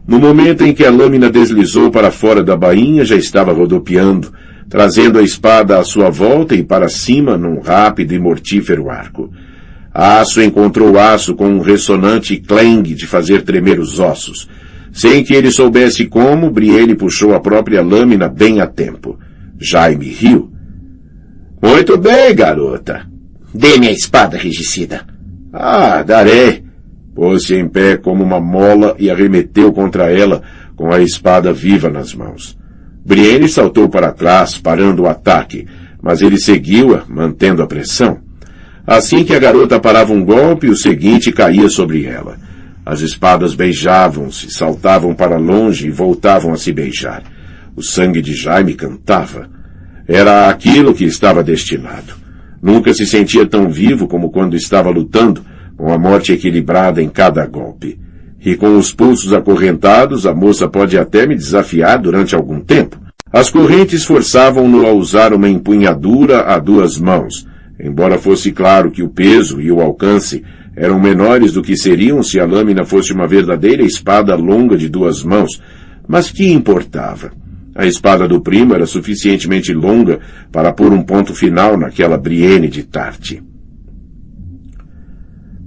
No 0.07 0.21
momento 0.21 0.65
em 0.65 0.73
que 0.73 0.85
a 0.85 0.91
lâmina 0.91 1.29
deslizou 1.29 1.91
para 1.91 2.13
fora 2.13 2.41
da 2.41 2.57
bainha, 2.57 3.05
já 3.05 3.17
estava 3.17 3.53
rodopiando, 3.53 4.33
trazendo 4.69 5.19
a 5.19 5.23
espada 5.23 5.77
à 5.77 5.83
sua 5.83 6.09
volta 6.09 6.55
e 6.55 6.63
para 6.63 6.89
cima 6.89 7.37
num 7.37 7.59
rápido 7.59 8.13
e 8.15 8.19
mortífero 8.19 8.89
arco. 8.89 9.33
Aço 9.93 10.41
encontrou 10.41 10.97
aço 10.97 11.35
com 11.35 11.49
um 11.49 11.61
ressonante 11.61 12.37
clang 12.37 12.83
de 12.95 13.07
fazer 13.09 13.43
tremer 13.43 13.81
os 13.81 13.99
ossos. 13.99 14.49
Sem 14.93 15.25
que 15.25 15.35
ele 15.35 15.51
soubesse 15.51 16.07
como, 16.07 16.51
Brienne 16.51 16.95
puxou 16.95 17.35
a 17.35 17.41
própria 17.41 17.83
lâmina 17.83 18.29
bem 18.29 18.61
a 18.61 18.67
tempo. 18.69 19.19
Jaime 19.59 20.07
riu. 20.07 20.56
Muito 21.63 21.97
bem, 21.97 22.35
garota. 22.35 23.07
Dê-me 23.55 23.89
a 23.89 23.93
espada, 23.93 24.37
regicida. 24.37 25.07
Ah, 25.53 26.03
darei. 26.03 26.65
Pôs-se 27.15 27.55
em 27.55 27.67
pé 27.67 27.97
como 27.97 28.23
uma 28.23 28.39
mola 28.39 28.95
e 28.99 29.11
arremeteu 29.11 29.73
contra 29.73 30.11
ela 30.11 30.43
com 30.77 30.93
a 30.93 31.01
espada 31.01 31.53
viva 31.53 31.89
nas 31.89 32.15
mãos. 32.15 32.57
Brienne 33.05 33.49
saltou 33.49 33.89
para 33.89 34.13
trás, 34.13 34.59
parando 34.59 35.05
o 35.05 35.09
ataque, 35.09 35.67
mas 36.03 36.21
ele 36.21 36.37
seguiu-a, 36.37 37.05
mantendo 37.09 37.63
a 37.63 37.67
pressão. 37.67 38.19
Assim 38.87 39.25
que 39.25 39.35
a 39.35 39.39
garota 39.39 39.81
parava 39.81 40.13
um 40.13 40.25
golpe, 40.25 40.69
o 40.69 40.77
seguinte 40.77 41.33
caía 41.33 41.69
sobre 41.69 42.05
ela. 42.05 42.37
As 42.85 43.01
espadas 43.01 43.55
beijavam-se, 43.55 44.51
saltavam 44.51 45.15
para 45.15 45.39
longe 45.39 45.89
e 45.89 45.91
voltavam 45.91 46.53
a 46.53 46.57
se 46.57 46.73
beijar. 46.73 47.23
O 47.75 47.83
sangue 47.83 48.21
de 48.21 48.35
Jaime 48.35 48.75
cantava. 48.75 49.49
Era 50.09 50.49
aquilo 50.49 50.95
que 50.95 51.05
estava 51.05 51.43
destinado. 51.43 52.15
Nunca 52.63 52.95
se 52.95 53.07
sentia 53.07 53.47
tão 53.47 53.69
vivo 53.69 54.07
como 54.07 54.31
quando 54.31 54.57
estava 54.57 54.91
lutando, 54.91 55.43
com 55.77 55.93
a 55.93 55.99
morte 55.99 56.33
equilibrada 56.33 57.03
em 57.03 57.09
cada 57.09 57.45
golpe. 57.47 57.99
E 58.45 58.55
com 58.55 58.79
os 58.79 58.93
pulsos 58.93 59.33
acorrentados, 59.33 60.27
a 60.27 60.35
moça 60.35 60.69
pode 60.69 60.97
até 60.97 61.27
me 61.27 61.35
desafiar 61.35 61.99
durante 61.99 62.35
algum 62.35 62.61
tempo. 62.61 62.99
As 63.33 63.51
correntes 63.51 64.05
forçavam-no 64.05 64.87
a 64.87 64.93
usar 64.93 65.35
uma 65.35 65.49
empunhadura 65.49 66.43
a 66.43 66.59
duas 66.59 66.99
mãos, 66.99 67.47
embora 67.79 68.19
fosse 68.19 68.53
claro 68.53 68.91
que 68.91 69.03
o 69.03 69.09
peso 69.09 69.61
e 69.61 69.71
o 69.71 69.81
alcance 69.81 70.45
eram 70.77 71.01
menores 71.01 71.53
do 71.53 71.63
que 71.63 71.77
seriam 71.77 72.23
se 72.23 72.39
a 72.39 72.47
lâmina 72.47 72.85
fosse 72.85 73.13
uma 73.13 73.27
verdadeira 73.27 73.83
espada 73.83 74.35
longa 74.37 74.77
de 74.77 74.89
duas 74.89 75.25
mãos, 75.25 75.61
mas 76.07 76.31
que 76.31 76.53
importava? 76.53 77.33
A 77.77 77.85
espada 77.85 78.27
do 78.27 78.41
primo 78.41 78.75
era 78.75 78.87
suficientemente 78.87 79.73
longa 79.75 80.19
para 80.51 80.73
pôr 80.73 80.93
um 80.93 81.03
ponto 81.03 81.35
final 81.35 81.77
naquela 81.77 82.17
Brienne 82.17 82.69
de 82.69 82.83
Tarte. 82.83 83.43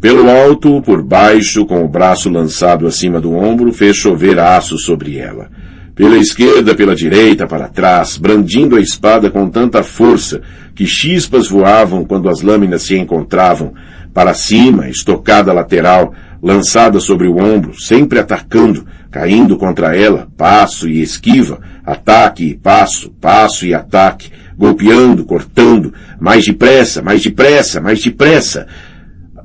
Pelo 0.02 0.28
alto, 0.30 0.82
por 0.82 1.04
baixo, 1.04 1.66
com 1.66 1.84
o 1.84 1.88
braço 1.88 2.30
lançado 2.30 2.88
acima 2.88 3.22
do 3.22 3.34
ombro, 3.34 3.72
fez 3.72 3.98
chover 3.98 4.40
aço 4.40 4.78
sobre 4.78 5.18
ela. 5.18 5.52
Pela 5.94 6.18
esquerda, 6.18 6.74
pela 6.74 6.96
direita, 6.96 7.46
para 7.46 7.68
trás, 7.68 8.18
brandindo 8.18 8.78
a 8.78 8.82
espada 8.82 9.30
com 9.30 9.50
tanta 9.50 9.84
força 9.84 10.42
que 10.74 10.88
chispas 10.88 11.50
voavam 11.50 12.06
quando 12.06 12.30
as 12.30 12.42
lâminas 12.42 12.84
se 12.84 12.98
encontravam, 12.98 13.74
para 14.14 14.34
cima, 14.34 14.90
estocada 14.90 15.54
lateral, 15.54 16.14
lançada 16.42 17.00
sobre 17.00 17.28
o 17.28 17.38
ombro, 17.38 17.80
sempre 17.80 18.18
atacando, 18.18 18.86
caindo 19.12 19.58
contra 19.58 19.96
ela, 19.96 20.28
passo 20.38 20.88
e 20.88 21.02
esquiva, 21.02 21.60
ataque 21.84 22.44
e 22.44 22.56
passo, 22.56 23.10
passo 23.20 23.66
e 23.66 23.74
ataque, 23.74 24.32
golpeando, 24.58 25.26
cortando, 25.26 25.94
mais 26.20 26.46
depressa, 26.46 27.02
mais 27.02 27.22
depressa, 27.22 27.82
mais 27.82 28.02
depressa, 28.02 28.68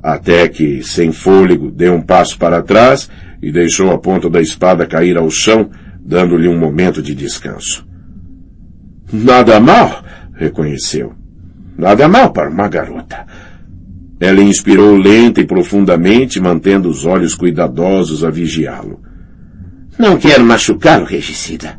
até 0.03 0.47
que, 0.47 0.83
sem 0.83 1.11
fôlego, 1.11 1.71
deu 1.71 1.93
um 1.93 2.01
passo 2.01 2.37
para 2.37 2.61
trás 2.61 3.09
e 3.41 3.51
deixou 3.51 3.91
a 3.91 3.97
ponta 3.97 4.29
da 4.29 4.41
espada 4.41 4.85
cair 4.85 5.17
ao 5.17 5.29
chão, 5.29 5.69
dando-lhe 5.99 6.47
um 6.47 6.59
momento 6.59 7.01
de 7.01 7.15
descanso. 7.15 7.87
Nada 9.11 9.59
mal, 9.59 10.03
reconheceu. 10.35 11.13
Nada 11.77 12.07
mal 12.07 12.31
para 12.31 12.49
uma 12.49 12.67
garota. 12.67 13.25
Ela 14.19 14.41
inspirou 14.41 14.95
lenta 14.95 15.41
e 15.41 15.45
profundamente, 15.45 16.39
mantendo 16.39 16.87
os 16.89 17.05
olhos 17.05 17.35
cuidadosos 17.35 18.23
a 18.23 18.29
vigiá-lo. 18.29 19.01
Não 19.97 20.17
quero 20.17 20.43
machucá-lo, 20.43 21.05
regicida. 21.05 21.77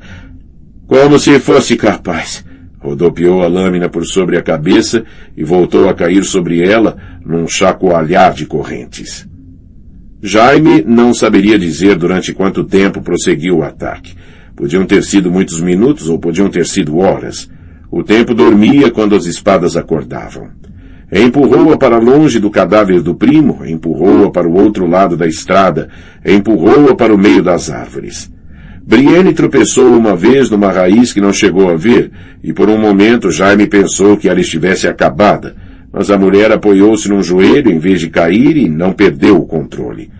Como 0.86 1.18
se 1.18 1.38
fosse 1.38 1.76
capaz. 1.76 2.44
Rodopiou 2.78 3.42
a 3.42 3.46
lâmina 3.46 3.88
por 3.88 4.06
sobre 4.06 4.38
a 4.38 4.42
cabeça 4.42 5.04
e 5.36 5.44
voltou 5.44 5.88
a 5.88 5.94
cair 5.94 6.24
sobre 6.24 6.60
ela 6.60 6.96
num 7.24 7.46
chacoalhar 7.48 8.32
de 8.32 8.46
correntes. 8.46 9.26
Jaime 10.22 10.82
não 10.82 11.12
saberia 11.12 11.58
dizer 11.58 11.96
durante 11.96 12.32
quanto 12.32 12.64
tempo 12.64 13.02
prosseguiu 13.02 13.58
o 13.58 13.62
ataque. 13.62 14.14
Podiam 14.54 14.86
ter 14.86 15.02
sido 15.02 15.30
muitos 15.30 15.60
minutos 15.60 16.08
ou 16.08 16.18
podiam 16.18 16.48
ter 16.48 16.64
sido 16.64 16.98
horas. 16.98 17.50
O 17.90 18.02
tempo 18.02 18.34
dormia 18.34 18.90
quando 18.90 19.14
as 19.14 19.26
espadas 19.26 19.76
acordavam. 19.76 20.50
Empurrou-a 21.10 21.76
para 21.76 21.98
longe 21.98 22.40
do 22.40 22.50
cadáver 22.50 23.00
do 23.00 23.14
primo, 23.14 23.64
empurrou-a 23.64 24.30
para 24.30 24.48
o 24.48 24.54
outro 24.54 24.88
lado 24.88 25.16
da 25.16 25.26
estrada, 25.26 25.88
empurrou-a 26.24 26.96
para 26.96 27.14
o 27.14 27.18
meio 27.18 27.44
das 27.44 27.70
árvores. 27.70 28.28
Brienne 28.84 29.32
tropeçou 29.32 29.96
uma 29.96 30.16
vez 30.16 30.50
numa 30.50 30.72
raiz 30.72 31.12
que 31.12 31.20
não 31.20 31.32
chegou 31.32 31.70
a 31.70 31.76
ver, 31.76 32.10
e 32.42 32.52
por 32.52 32.68
um 32.68 32.78
momento 32.78 33.30
Jaime 33.30 33.68
pensou 33.68 34.16
que 34.16 34.28
ela 34.28 34.40
estivesse 34.40 34.88
acabada, 34.88 35.54
mas 35.92 36.10
a 36.10 36.18
mulher 36.18 36.50
apoiou-se 36.50 37.08
num 37.08 37.22
joelho 37.22 37.70
em 37.70 37.78
vez 37.78 38.00
de 38.00 38.10
cair 38.10 38.56
e 38.56 38.68
não 38.68 38.92
perdeu 38.92 39.36
o 39.38 39.46
controle. 39.46 40.10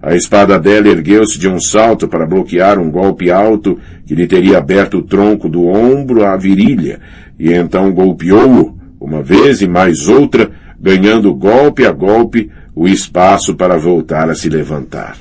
A 0.00 0.14
espada 0.14 0.58
dela 0.60 0.88
ergueu-se 0.88 1.38
de 1.38 1.48
um 1.48 1.58
salto 1.58 2.06
para 2.06 2.26
bloquear 2.26 2.78
um 2.78 2.88
golpe 2.88 3.32
alto 3.32 3.80
que 4.06 4.14
lhe 4.14 4.28
teria 4.28 4.58
aberto 4.58 4.98
o 4.98 5.02
tronco 5.02 5.48
do 5.48 5.66
ombro 5.66 6.24
à 6.24 6.36
virilha, 6.36 7.00
e 7.38 7.52
então 7.52 7.92
golpeou-o, 7.92 8.75
uma 9.00 9.22
vez 9.22 9.60
e 9.60 9.68
mais 9.68 10.08
outra, 10.08 10.50
ganhando 10.80 11.34
golpe 11.34 11.86
a 11.86 11.92
golpe 11.92 12.50
o 12.74 12.86
espaço 12.86 13.54
para 13.54 13.78
voltar 13.78 14.28
a 14.28 14.34
se 14.34 14.48
levantar. 14.48 15.16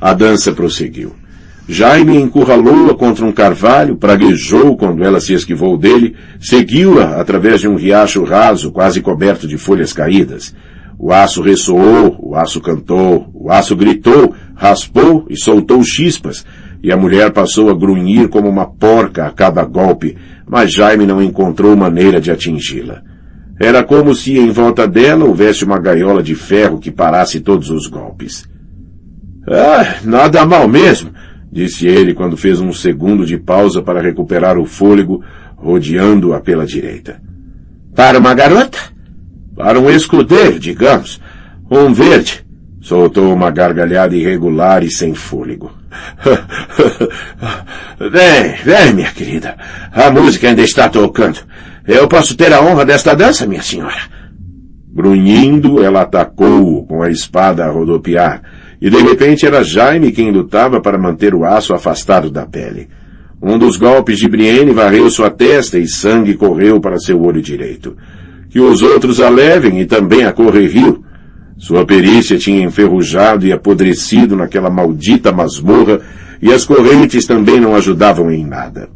A 0.00 0.14
dança 0.14 0.50
prosseguiu. 0.52 1.14
Jaime 1.68 2.16
encurralou-a 2.16 2.94
contra 2.94 3.24
um 3.24 3.30
carvalho, 3.30 3.96
praguejou 3.96 4.76
quando 4.76 5.04
ela 5.04 5.20
se 5.20 5.34
esquivou 5.34 5.76
dele, 5.76 6.16
seguiu-a 6.40 7.20
através 7.20 7.60
de 7.60 7.68
um 7.68 7.76
riacho 7.76 8.24
raso, 8.24 8.72
quase 8.72 9.00
coberto 9.00 9.46
de 9.46 9.56
folhas 9.56 9.92
caídas. 9.92 10.54
O 10.98 11.12
aço 11.12 11.42
ressoou, 11.42 12.16
o 12.18 12.34
aço 12.34 12.60
cantou, 12.60 13.30
o 13.32 13.52
aço 13.52 13.76
gritou, 13.76 14.34
raspou 14.54 15.26
e 15.30 15.36
soltou 15.36 15.84
chispas, 15.84 16.44
e 16.82 16.90
a 16.90 16.96
mulher 16.96 17.30
passou 17.30 17.70
a 17.70 17.74
grunhir 17.74 18.28
como 18.28 18.48
uma 18.48 18.66
porca 18.66 19.26
a 19.26 19.30
cada 19.30 19.64
golpe, 19.64 20.16
mas 20.46 20.72
Jaime 20.72 21.06
não 21.06 21.22
encontrou 21.22 21.76
maneira 21.76 22.20
de 22.20 22.30
atingi-la. 22.30 23.02
Era 23.60 23.84
como 23.84 24.14
se 24.14 24.38
em 24.38 24.50
volta 24.50 24.88
dela 24.88 25.26
houvesse 25.26 25.64
uma 25.64 25.78
gaiola 25.78 26.22
de 26.22 26.34
ferro 26.34 26.78
que 26.78 26.90
parasse 26.90 27.40
todos 27.40 27.70
os 27.70 27.86
golpes. 27.86 28.48
Ah, 29.46 29.96
nada 30.02 30.46
mal 30.46 30.66
mesmo, 30.66 31.10
disse 31.52 31.86
ele 31.86 32.14
quando 32.14 32.36
fez 32.36 32.60
um 32.60 32.72
segundo 32.72 33.26
de 33.26 33.36
pausa 33.36 33.82
para 33.82 34.00
recuperar 34.00 34.58
o 34.58 34.64
fôlego, 34.64 35.22
rodeando-a 35.56 36.40
pela 36.40 36.64
direita. 36.64 37.20
Para 37.94 38.18
uma 38.18 38.32
garota? 38.32 38.78
Para 39.54 39.78
um 39.78 39.90
escudeiro, 39.90 40.58
digamos. 40.58 41.20
Um 41.70 41.92
verde. 41.92 42.46
Soltou 42.80 43.32
uma 43.32 43.50
gargalhada 43.50 44.16
irregular 44.16 44.82
e 44.82 44.90
sem 44.90 45.14
fôlego. 45.14 45.70
vem, 47.98 48.54
vem, 48.64 48.94
minha 48.94 49.10
querida. 49.10 49.56
A 49.92 50.10
música 50.10 50.48
ainda 50.48 50.62
está 50.62 50.88
tocando. 50.88 51.40
Eu 51.86 52.08
posso 52.08 52.36
ter 52.36 52.52
a 52.52 52.62
honra 52.62 52.84
desta 52.84 53.14
dança, 53.14 53.46
minha 53.46 53.62
senhora. 53.62 54.00
Grunhindo, 54.92 55.82
ela 55.82 56.02
atacou-o 56.02 56.86
com 56.86 57.02
a 57.02 57.10
espada 57.10 57.64
a 57.64 57.70
rodopiar, 57.70 58.42
e 58.80 58.90
de 58.90 58.96
repente 59.02 59.46
era 59.46 59.62
Jaime 59.62 60.10
quem 60.10 60.32
lutava 60.32 60.80
para 60.80 60.98
manter 60.98 61.34
o 61.34 61.44
aço 61.44 61.74
afastado 61.74 62.30
da 62.30 62.46
pele. 62.46 62.88
Um 63.42 63.56
dos 63.58 63.76
golpes 63.76 64.18
de 64.18 64.28
Brienne 64.28 64.72
varreu 64.72 65.08
sua 65.08 65.30
testa 65.30 65.78
e 65.78 65.88
sangue 65.88 66.34
correu 66.34 66.80
para 66.80 66.98
seu 66.98 67.22
olho 67.22 67.40
direito. 67.40 67.96
Que 68.50 68.60
os 68.60 68.82
outros 68.82 69.20
a 69.20 69.30
levem 69.30 69.80
e 69.80 69.86
também 69.86 70.24
a 70.24 70.32
correriu. 70.32 71.04
Sua 71.60 71.84
perícia 71.84 72.38
tinha 72.38 72.64
enferrujado 72.64 73.46
e 73.46 73.52
apodrecido 73.52 74.34
naquela 74.34 74.70
maldita 74.70 75.30
masmorra 75.30 76.00
e 76.40 76.50
as 76.50 76.64
correntes 76.64 77.26
também 77.26 77.60
não 77.60 77.76
ajudavam 77.76 78.30
em 78.30 78.46
nada. 78.46 78.88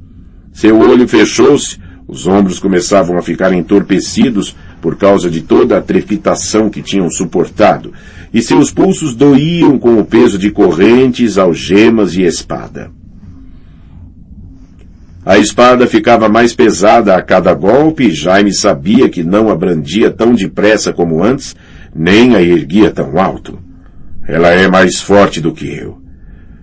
Seu 0.50 0.78
olho 0.78 1.06
fechou-se, 1.06 1.78
os 2.09 2.26
ombros 2.26 2.59
começavam 2.59 3.18
a 3.18 3.23
ficar 3.23 3.52
entorpecidos 3.52 4.56
por 4.80 4.97
causa 4.97 5.28
de 5.28 5.42
toda 5.42 5.76
a 5.76 5.83
trepitação 5.83 6.71
que 6.71 6.80
tinham 6.80 7.11
suportado, 7.11 7.92
e 8.33 8.40
seus 8.40 8.71
pulsos 8.71 9.14
doíam 9.14 9.78
com 9.78 9.99
o 9.99 10.04
peso 10.04 10.38
de 10.38 10.50
correntes, 10.50 11.37
algemas 11.37 12.14
e 12.14 12.23
espada. 12.23 12.90
A 15.26 15.38
espada 15.38 15.87
ficava 15.87 16.30
mais 16.30 16.54
pesada 16.54 17.14
a 17.14 17.21
cada 17.21 17.52
golpe 17.52 18.04
e 18.04 18.11
Jaime 18.11 18.54
sabia 18.54 19.09
que 19.09 19.23
não 19.23 19.50
a 19.50 19.54
brandia 19.54 20.11
tão 20.11 20.35
depressa 20.35 20.94
como 20.94 21.23
antes, 21.23 21.54
nem 21.94 22.34
a 22.34 22.42
erguia 22.42 22.90
tão 22.90 23.18
alto. 23.18 23.58
Ela 24.26 24.48
é 24.50 24.68
mais 24.68 25.00
forte 25.00 25.40
do 25.40 25.52
que 25.52 25.66
eu. 25.66 25.98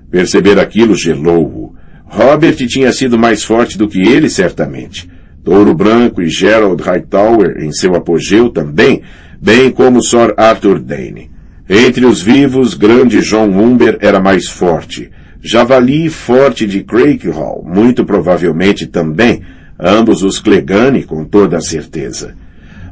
Perceber 0.09 0.59
aquilo 0.59 0.95
gelou-o. 0.95 1.75
Robert 2.05 2.55
tinha 2.67 2.91
sido 2.91 3.17
mais 3.17 3.43
forte 3.43 3.77
do 3.77 3.87
que 3.87 4.01
ele, 4.01 4.29
certamente. 4.29 5.09
Touro 5.43 5.73
Branco 5.73 6.21
e 6.21 6.27
Gerald 6.27 6.81
Hightower 6.83 7.63
em 7.63 7.71
seu 7.71 7.95
apogeu 7.95 8.49
também, 8.49 9.01
bem 9.41 9.71
como 9.71 10.03
Sir 10.03 10.33
Arthur 10.37 10.79
Dane. 10.79 11.31
Entre 11.69 12.05
os 12.05 12.21
vivos, 12.21 12.73
grande 12.73 13.21
John 13.21 13.47
Umber 13.47 13.97
era 14.01 14.19
mais 14.19 14.47
forte. 14.47 15.09
Javali 15.41 16.09
forte 16.09 16.67
de 16.67 16.85
Hall, 17.31 17.63
muito 17.65 18.05
provavelmente 18.05 18.85
também, 18.85 19.41
ambos 19.79 20.21
os 20.21 20.37
Clegane 20.37 21.03
com 21.03 21.23
toda 21.23 21.57
a 21.57 21.61
certeza. 21.61 22.35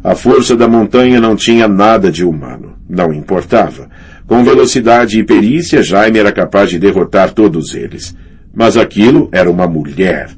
A 0.04 0.16
força 0.16 0.56
da 0.56 0.68
montanha 0.68 1.20
não 1.20 1.36
tinha 1.36 1.68
nada 1.68 2.12
de 2.12 2.24
humano. 2.24 2.76
Não 2.90 3.14
importava. 3.14 3.90
Com 4.26 4.44
velocidade 4.44 5.20
e 5.20 5.24
perícia, 5.24 5.84
Jaime 5.84 6.20
era 6.20 6.32
capaz 6.32 6.70
de 6.70 6.80
derrotar 6.80 7.32
todos 7.32 7.76
eles. 7.76 8.16
Mas 8.54 8.78
aquilo 8.78 9.28
era 9.32 9.50
uma 9.50 9.68
mulher. 9.68 10.30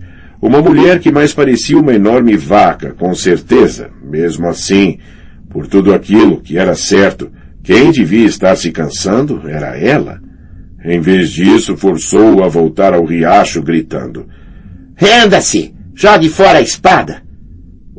Uma 0.42 0.62
mulher 0.62 1.00
que 1.00 1.12
mais 1.12 1.34
parecia 1.34 1.78
uma 1.78 1.94
enorme 1.94 2.36
vaca, 2.36 2.96
com 2.98 3.14
certeza. 3.14 3.90
Mesmo 4.04 4.48
assim, 4.48 4.98
por 5.50 5.68
tudo 5.68 5.94
aquilo 5.94 6.42
que 6.42 6.58
era 6.58 6.74
certo, 6.74 7.32
quem 7.64 7.92
devia 7.92 8.26
estar 8.26 8.56
se 8.56 8.72
cansando 8.72 9.48
era 9.48 9.78
ela. 9.78 10.20
Em 10.84 11.00
vez 11.00 11.30
disso, 11.30 11.78
forçou-o 11.78 12.44
a 12.44 12.48
voltar 12.48 12.94
ao 12.94 13.06
riacho, 13.06 13.62
gritando. 13.62 14.26
Renda-se! 14.96 15.76
Jogue 15.94 16.30
fora 16.30 16.58
a 16.58 16.62
espada! 16.62 17.22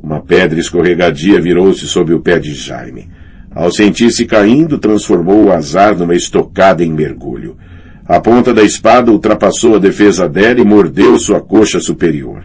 Uma 0.02 0.20
pedra 0.20 0.58
escorregadia 0.58 1.40
virou-se 1.40 1.86
sob 1.86 2.12
o 2.12 2.18
pé 2.18 2.40
de 2.40 2.52
Jaime. 2.54 3.08
Ao 3.54 3.70
sentir-se 3.70 4.26
caindo, 4.26 4.76
transformou 4.76 5.44
o 5.44 5.52
azar 5.52 5.96
numa 5.96 6.16
estocada 6.16 6.84
em 6.84 6.92
mergulho. 6.92 7.56
A 8.04 8.18
ponta 8.18 8.52
da 8.52 8.64
espada 8.64 9.12
ultrapassou 9.12 9.76
a 9.76 9.78
defesa 9.78 10.28
dela 10.28 10.60
e 10.60 10.64
mordeu 10.64 11.16
sua 11.20 11.40
coxa 11.40 11.78
superior. 11.78 12.42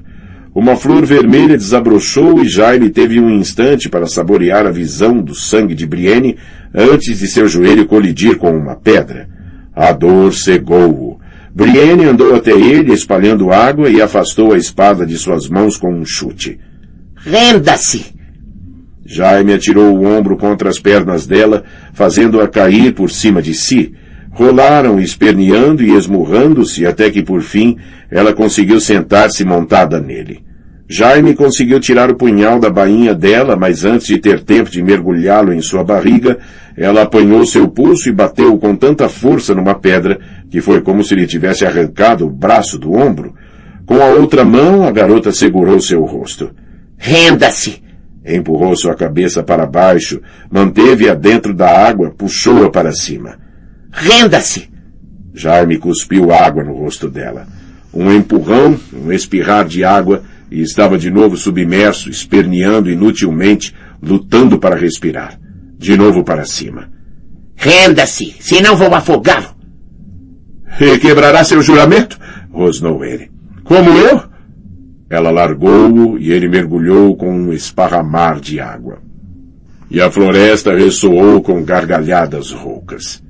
Uma 0.53 0.75
flor 0.75 1.03
vermelha 1.03 1.57
desabrochou 1.57 2.43
e 2.43 2.47
Jaime 2.47 2.91
teve 2.91 3.19
um 3.19 3.31
instante 3.31 3.89
para 3.89 4.05
saborear 4.05 4.67
a 4.67 4.71
visão 4.71 5.19
do 5.19 5.33
sangue 5.33 5.73
de 5.73 5.87
Brienne 5.87 6.37
antes 6.73 7.17
de 7.17 7.27
seu 7.27 7.47
joelho 7.47 7.87
colidir 7.87 8.37
com 8.37 8.51
uma 8.51 8.75
pedra. 8.75 9.27
A 9.75 9.91
dor 9.91 10.31
cegou-o. 10.31 11.19
Brienne 11.55 12.05
andou 12.05 12.35
até 12.35 12.51
ele, 12.51 12.93
espalhando 12.93 13.51
água, 13.51 13.89
e 13.89 13.99
afastou 13.99 14.53
a 14.53 14.57
espada 14.57 15.07
de 15.07 15.17
suas 15.17 15.49
mãos 15.49 15.75
com 15.75 15.91
um 15.91 16.05
chute. 16.05 16.59
Renda-se! 17.27 18.05
Jaime 19.05 19.51
atirou 19.51 19.93
o 19.97 20.05
ombro 20.05 20.37
contra 20.37 20.69
as 20.69 20.79
pernas 20.79 21.27
dela, 21.27 21.65
fazendo-a 21.93 22.47
cair 22.47 22.93
por 22.93 23.11
cima 23.11 23.41
de 23.41 23.53
si. 23.53 23.93
Rolaram 24.31 24.97
esperneando 24.97 25.83
e 25.83 25.93
esmurrando-se 25.93 26.85
até 26.85 27.09
que, 27.09 27.21
por 27.21 27.41
fim, 27.41 27.77
ela 28.09 28.33
conseguiu 28.33 28.79
sentar-se 28.79 29.43
montada 29.43 29.99
nele. 29.99 30.41
Jaime 30.87 31.35
conseguiu 31.35 31.81
tirar 31.81 32.09
o 32.09 32.15
punhal 32.15 32.61
da 32.61 32.69
bainha 32.69 33.13
dela, 33.13 33.57
mas 33.57 33.83
antes 33.83 34.07
de 34.07 34.17
ter 34.19 34.39
tempo 34.39 34.69
de 34.69 34.81
mergulhá-lo 34.81 35.51
em 35.51 35.61
sua 35.61 35.83
barriga, 35.83 36.37
ela 36.77 37.01
apanhou 37.01 37.45
seu 37.45 37.67
pulso 37.67 38.07
e 38.07 38.13
bateu 38.13 38.57
com 38.57 38.73
tanta 38.73 39.09
força 39.09 39.53
numa 39.53 39.75
pedra 39.75 40.17
que 40.49 40.61
foi 40.61 40.79
como 40.79 41.03
se 41.03 41.13
lhe 41.13 41.27
tivesse 41.27 41.65
arrancado 41.65 42.25
o 42.25 42.29
braço 42.29 42.79
do 42.79 42.93
ombro. 42.93 43.35
Com 43.85 44.01
a 44.01 44.05
outra 44.05 44.45
mão, 44.45 44.87
a 44.87 44.91
garota 44.91 45.33
segurou 45.33 45.81
seu 45.81 46.05
rosto. 46.05 46.51
Renda-se! 46.97 47.83
Empurrou 48.25 48.75
sua 48.75 48.95
cabeça 48.95 49.41
para 49.41 49.65
baixo, 49.65 50.21
manteve-a 50.51 51.13
dentro 51.13 51.53
da 51.53 51.69
água, 51.69 52.11
puxou-a 52.11 52.69
para 52.69 52.91
cima. 52.91 53.39
Renda-se! 53.91 54.69
Jaime 55.33 55.77
cuspiu 55.77 56.31
água 56.31 56.63
no 56.63 56.73
rosto 56.73 57.09
dela. 57.09 57.47
Um 57.93 58.11
empurrão, 58.11 58.77
um 58.93 59.11
espirrar 59.11 59.65
de 59.65 59.83
água, 59.83 60.23
e 60.49 60.61
estava 60.61 60.97
de 60.97 61.09
novo 61.09 61.37
submerso, 61.37 62.09
esperneando 62.09 62.89
inutilmente, 62.89 63.73
lutando 64.01 64.57
para 64.57 64.75
respirar. 64.75 65.39
De 65.77 65.95
novo 65.95 66.23
para 66.23 66.43
cima. 66.45 66.89
Renda-se, 67.55 68.35
senão 68.39 68.75
vou 68.75 68.93
afogá-lo. 68.93 69.55
E 70.79 70.97
quebrará 70.97 71.43
seu 71.43 71.61
juramento? 71.61 72.19
rosnou 72.51 73.05
ele. 73.05 73.31
Como 73.63 73.89
eu? 73.91 74.21
Ela 75.09 75.31
largou-o 75.31 76.17
e 76.17 76.31
ele 76.31 76.49
mergulhou 76.49 77.15
com 77.15 77.31
um 77.31 77.53
esparramar 77.53 78.39
de 78.39 78.59
água. 78.59 78.99
E 79.89 80.01
a 80.01 80.11
floresta 80.11 80.75
ressoou 80.75 81.41
com 81.41 81.63
gargalhadas 81.63 82.51
roucas. 82.51 83.23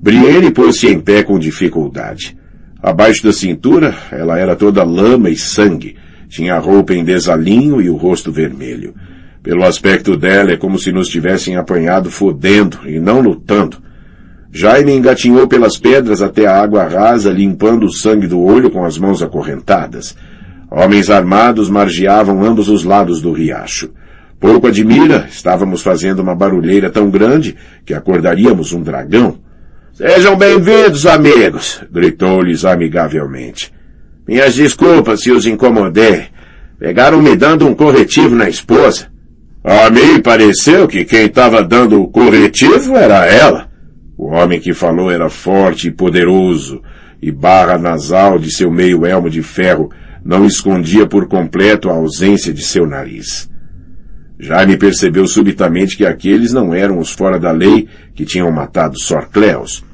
Brienne 0.00 0.50
pôs-se 0.50 0.86
em 0.86 0.98
pé 0.98 1.22
com 1.22 1.38
dificuldade. 1.38 2.36
Abaixo 2.82 3.22
da 3.24 3.32
cintura, 3.32 3.94
ela 4.10 4.38
era 4.38 4.56
toda 4.56 4.84
lama 4.84 5.28
e 5.28 5.36
sangue. 5.36 5.96
Tinha 6.28 6.54
a 6.54 6.58
roupa 6.58 6.94
em 6.94 7.04
desalinho 7.04 7.80
e 7.80 7.90
o 7.90 7.96
rosto 7.96 8.32
vermelho. 8.32 8.94
Pelo 9.42 9.64
aspecto 9.64 10.16
dela, 10.16 10.52
é 10.52 10.56
como 10.56 10.78
se 10.78 10.92
nos 10.92 11.08
tivessem 11.08 11.56
apanhado 11.56 12.10
fodendo 12.10 12.80
e 12.86 12.98
não 12.98 13.20
lutando. 13.20 13.78
Jaime 14.50 14.92
engatinhou 14.92 15.46
pelas 15.46 15.76
pedras 15.76 16.22
até 16.22 16.46
a 16.46 16.60
água 16.60 16.84
rasa, 16.84 17.30
limpando 17.30 17.84
o 17.84 17.92
sangue 17.92 18.26
do 18.26 18.40
olho 18.40 18.70
com 18.70 18.84
as 18.84 18.98
mãos 18.98 19.22
acorrentadas. 19.22 20.16
Homens 20.70 21.10
armados 21.10 21.70
margeavam 21.70 22.44
ambos 22.44 22.68
os 22.68 22.82
lados 22.82 23.22
do 23.22 23.32
riacho. 23.32 23.90
Pouco 24.40 24.66
admira, 24.66 25.26
estávamos 25.30 25.80
fazendo 25.80 26.20
uma 26.20 26.34
barulheira 26.34 26.90
tão 26.90 27.08
grande 27.08 27.56
que 27.84 27.94
acordaríamos 27.94 28.72
um 28.72 28.82
dragão. 28.82 29.38
Sejam 29.92 30.36
bem-vindos, 30.36 31.06
amigos, 31.06 31.82
gritou-lhes 31.90 32.64
amigavelmente. 32.64 33.72
Minhas 34.26 34.54
desculpas 34.54 35.22
se 35.22 35.30
os 35.30 35.46
incomodei. 35.46 36.26
Pegaram 36.78 37.22
me 37.22 37.36
dando 37.36 37.66
um 37.66 37.74
corretivo 37.74 38.34
na 38.34 38.48
esposa. 38.48 39.06
A 39.64 39.88
mim 39.88 40.20
pareceu 40.20 40.86
que 40.86 41.04
quem 41.04 41.26
estava 41.26 41.62
dando 41.62 42.02
o 42.02 42.08
corretivo 42.08 42.96
era 42.96 43.24
ela. 43.24 43.68
O 44.18 44.26
homem 44.34 44.60
que 44.60 44.74
falou 44.74 45.10
era 45.10 45.30
forte 45.30 45.88
e 45.88 45.92
poderoso, 45.92 46.82
e 47.22 47.30
barra 47.30 47.78
nasal 47.78 48.38
de 48.38 48.50
seu 48.54 48.70
meio 48.70 49.06
elmo 49.06 49.30
de 49.30 49.42
ferro 49.42 49.90
não 50.26 50.44
escondia 50.44 51.06
por 51.06 51.28
completo 51.28 51.88
a 51.88 51.92
ausência 51.92 52.52
de 52.52 52.60
seu 52.60 52.84
nariz. 52.84 53.48
Jaime 54.36 54.76
percebeu 54.76 55.24
subitamente 55.28 55.96
que 55.96 56.04
aqueles 56.04 56.52
não 56.52 56.74
eram 56.74 56.98
os 56.98 57.12
fora 57.12 57.38
da 57.38 57.52
lei 57.52 57.86
que 58.12 58.24
tinham 58.24 58.50
matado 58.50 58.98
Sorcleus. 58.98 59.84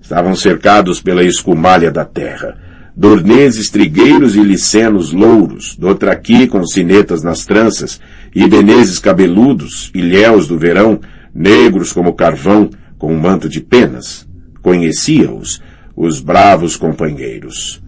Estavam 0.00 0.36
cercados 0.36 1.02
pela 1.02 1.24
escumalha 1.24 1.90
da 1.90 2.04
terra. 2.04 2.56
Dorneses 2.96 3.70
trigueiros 3.70 4.36
e 4.36 4.42
licenos 4.42 5.12
louros, 5.12 5.74
dotraqui 5.76 6.46
com 6.46 6.64
sinetas 6.64 7.24
nas 7.24 7.44
tranças, 7.44 8.00
ibeneses 8.32 9.00
cabeludos, 9.00 9.90
ilhéus 9.92 10.46
do 10.46 10.56
verão, 10.56 11.00
negros 11.34 11.92
como 11.92 12.12
carvão, 12.12 12.70
com 12.96 13.12
um 13.12 13.18
manto 13.18 13.48
de 13.48 13.60
penas. 13.60 14.28
Conhecia-os, 14.62 15.60
os 15.96 16.20
bravos 16.20 16.76
companheiros. 16.76 17.81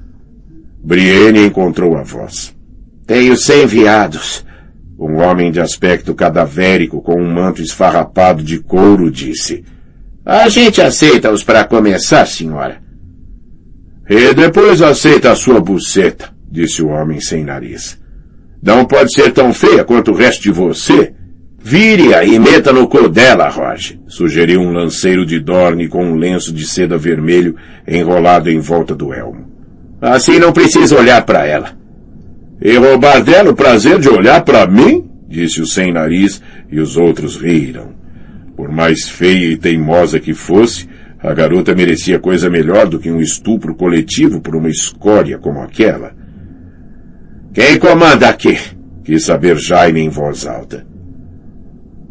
Brienne 0.85 1.47
encontrou 1.47 1.97
a 1.97 2.03
voz. 2.03 2.55
Tenho 3.07 3.39
cem 3.39 3.67
viados. 3.67 4.45
Um 4.99 5.17
homem 5.17 5.51
de 5.51 5.59
aspecto 5.59 6.15
cadavérico 6.15 7.01
com 7.01 7.19
um 7.19 7.33
manto 7.33 7.63
esfarrapado 7.63 8.43
de 8.43 8.59
couro 8.59 9.11
disse, 9.11 9.65
A 10.27 10.47
gente 10.51 10.83
aceita-os 10.83 11.43
para 11.43 11.65
começar, 11.65 12.27
senhora. 12.27 12.83
E 14.09 14.35
depois 14.35 14.83
aceita 14.83 15.33
a 15.33 15.35
sua 15.35 15.59
buceta, 15.59 16.29
disse 16.51 16.83
o 16.83 16.89
homem 16.89 17.19
sem 17.19 17.43
nariz. 17.43 17.99
Não 18.63 18.85
pode 18.85 19.15
ser 19.15 19.33
tão 19.33 19.55
feia 19.55 19.85
quanto 19.85 20.11
o 20.11 20.15
resto 20.15 20.43
de 20.43 20.51
você. 20.51 21.15
Vire-a 21.59 22.27
e 22.27 22.39
meta 22.39 22.75
no 22.75 22.87
cu 22.87 23.09
dela, 23.09 23.49
Roger, 23.49 23.99
sugeriu 24.07 24.61
um 24.61 24.73
lanceiro 24.73 25.25
de 25.25 25.41
Dorne 25.41 25.89
com 25.89 26.05
um 26.05 26.17
lenço 26.17 26.53
de 26.53 26.67
seda 26.67 26.99
vermelho 26.99 27.57
enrolado 27.89 28.51
em 28.51 28.61
volta 28.61 28.95
do 28.95 29.15
elmo. 29.15 29.54
Assim 30.05 30.39
não 30.39 30.53
precisa 30.53 30.99
olhar 30.99 31.25
para 31.25 31.47
ela. 31.47 31.71
E 32.61 32.77
roubar 32.77 33.25
dela 33.25 33.51
o 33.51 33.55
prazer 33.55 33.99
de 33.99 34.09
olhar 34.11 34.45
para 34.45 34.67
mim? 34.67 35.11
disse 35.27 35.63
o 35.63 35.67
sem 35.67 35.93
nariz, 35.95 36.43
e 36.71 36.79
os 36.79 36.99
outros 36.99 37.37
riram. 37.37 37.95
Por 38.55 38.71
mais 38.71 39.09
feia 39.09 39.53
e 39.53 39.57
teimosa 39.57 40.21
que 40.21 40.35
fosse, 40.35 40.87
a 41.19 41.33
garota 41.33 41.75
merecia 41.75 42.19
coisa 42.19 42.51
melhor 42.51 42.87
do 42.87 42.99
que 42.99 43.11
um 43.11 43.19
estupro 43.19 43.75
coletivo 43.75 44.43
por 44.43 44.55
uma 44.55 44.69
escória 44.69 45.39
como 45.39 45.61
aquela. 45.61 46.13
Quem 47.55 47.79
comanda 47.79 48.29
aqui? 48.29 48.59
Quis 49.03 49.25
saber 49.25 49.57
Jaime 49.57 50.01
em 50.01 50.11
voz 50.11 50.47
alta. 50.47 50.87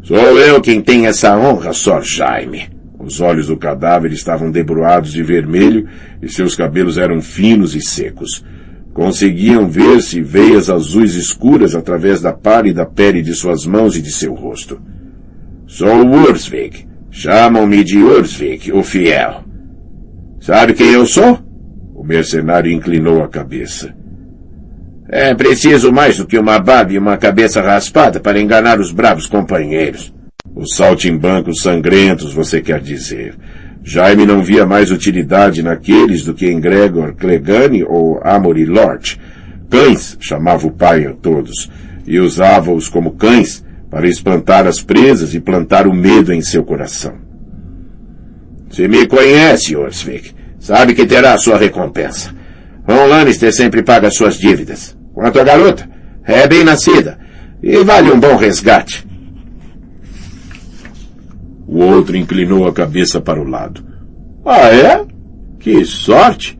Sou 0.02 0.40
eu 0.40 0.60
quem 0.60 0.82
tem 0.82 1.06
essa 1.06 1.38
honra, 1.38 1.72
Sr. 1.72 2.02
Jaime. 2.02 2.73
Os 3.04 3.20
olhos 3.20 3.48
do 3.48 3.58
cadáver 3.58 4.14
estavam 4.14 4.50
debruados 4.50 5.12
de 5.12 5.22
vermelho 5.22 5.90
e 6.22 6.30
seus 6.30 6.56
cabelos 6.56 6.98
eram 6.98 7.22
finos 7.22 7.76
e 7.76 7.82
secos. 7.82 8.46
Conseguiam 8.94 9.68
ver-se 9.68 10.22
veias 10.22 10.70
azuis 10.70 11.14
escuras 11.16 11.76
através 11.76 12.22
da 12.22 12.32
pálida 12.32 12.86
pele 12.86 13.22
de 13.22 13.34
suas 13.34 13.66
mãos 13.66 13.98
e 13.98 14.02
de 14.02 14.12
seu 14.12 14.34
rosto. 14.34 14.80
Sou 15.68 16.06
Ursvik. 16.08 16.88
Chamam-me 17.12 17.84
de 17.84 17.98
Ursvik, 17.98 18.72
o 18.72 18.82
fiel. 18.82 19.44
Sabe 20.40 20.74
quem 20.74 20.92
eu 20.92 21.06
sou? 21.06 21.40
O 21.94 22.04
mercenário 22.04 22.72
inclinou 22.72 23.22
a 23.22 23.28
cabeça. 23.28 23.94
É 25.10 25.34
preciso 25.36 25.92
mais 25.92 26.18
do 26.18 26.26
que 26.26 26.40
uma 26.40 26.58
barba 26.58 26.94
e 26.94 26.98
uma 26.98 27.18
cabeça 27.18 27.62
raspada 27.62 28.20
para 28.20 28.40
enganar 28.40 28.80
os 28.80 28.92
bravos 28.92 29.28
companheiros. 29.28 30.14
Os 30.56 30.76
saltimbancos 30.76 31.62
sangrentos, 31.62 32.34
você 32.34 32.62
quer 32.62 32.80
dizer. 32.80 33.36
Jaime 33.84 34.26
não 34.26 34.44
via 34.44 34.66
mais 34.66 34.92
utilidade 34.92 35.64
naqueles 35.64 36.24
do 36.24 36.34
que 36.34 36.48
em 36.48 36.60
Gregor 36.60 37.16
Clegane 37.16 37.84
ou 37.84 38.20
Amory 38.24 38.66
Lord. 38.66 39.20
Cães, 39.70 40.16
chamava 40.20 40.68
o 40.68 40.72
pai 40.72 41.06
a 41.06 41.14
todos, 41.14 41.70
e 42.06 42.20
usava-os 42.20 42.88
como 42.88 43.12
cães 43.12 43.66
para 43.90 44.08
espantar 44.08 44.68
as 44.68 44.82
presas 44.82 45.34
e 45.34 45.40
plantar 45.40 45.88
o 45.88 45.94
medo 45.94 46.32
em 46.32 46.42
seu 46.42 46.64
coração. 46.64 47.16
Se 48.70 48.88
me 48.88 49.06
conhece, 49.08 49.76
Orsvik, 49.76 50.34
sabe 50.60 50.94
que 50.94 51.06
terá 51.06 51.38
sua 51.38 51.58
recompensa. 51.58 52.34
Ron 52.88 53.08
Lannister 53.08 53.54
sempre 53.54 53.84
paga 53.84 54.10
suas 54.12 54.38
dívidas. 54.38 54.98
Quanto 55.14 55.40
à 55.40 55.44
garota, 55.44 55.88
é 56.26 56.48
bem 56.48 56.64
nascida 56.64 57.20
e 57.62 57.84
vale 57.84 58.12
um 58.12 58.20
bom 58.20 58.36
resgate. 58.36 59.06
O 61.74 61.80
outro 61.80 62.16
inclinou 62.16 62.68
a 62.68 62.72
cabeça 62.72 63.20
para 63.20 63.42
o 63.42 63.50
lado. 63.50 63.84
Ah, 64.46 64.68
é? 64.68 65.04
Que 65.60 65.84
sorte! 65.84 66.56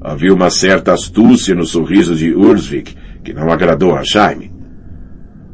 Havia 0.00 0.34
uma 0.34 0.50
certa 0.50 0.92
astúcia 0.92 1.54
no 1.54 1.64
sorriso 1.64 2.16
de 2.16 2.34
Ursvik, 2.34 2.96
que 3.22 3.32
não 3.32 3.52
agradou 3.52 3.94
a 3.94 4.02
Jaime. 4.02 4.52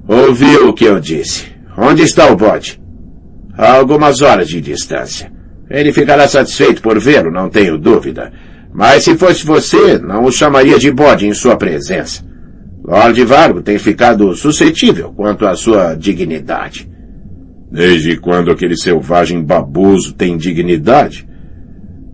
Ouviu 0.08 0.70
o 0.70 0.72
que 0.72 0.86
eu 0.86 0.98
disse. 0.98 1.44
Onde 1.76 2.04
está 2.04 2.32
o 2.32 2.36
bode? 2.36 2.80
A 3.52 3.74
algumas 3.74 4.22
horas 4.22 4.48
de 4.48 4.62
distância. 4.62 5.30
Ele 5.68 5.92
ficará 5.92 6.26
satisfeito 6.26 6.80
por 6.80 6.98
vê-lo, 6.98 7.30
não 7.30 7.50
tenho 7.50 7.76
dúvida. 7.76 8.32
Mas 8.72 9.04
se 9.04 9.14
fosse 9.14 9.44
você, 9.44 9.98
não 9.98 10.24
o 10.24 10.32
chamaria 10.32 10.78
de 10.78 10.90
bode 10.90 11.26
em 11.26 11.34
sua 11.34 11.54
presença. 11.56 12.24
Lord 12.82 13.22
Vargo 13.24 13.60
tem 13.60 13.78
ficado 13.78 14.34
suscetível 14.34 15.12
quanto 15.12 15.46
à 15.46 15.54
sua 15.54 15.94
dignidade. 15.94 16.95
Desde 17.76 18.16
quando 18.16 18.50
aquele 18.50 18.74
selvagem 18.74 19.44
baboso 19.44 20.14
tem 20.14 20.38
dignidade? 20.38 21.28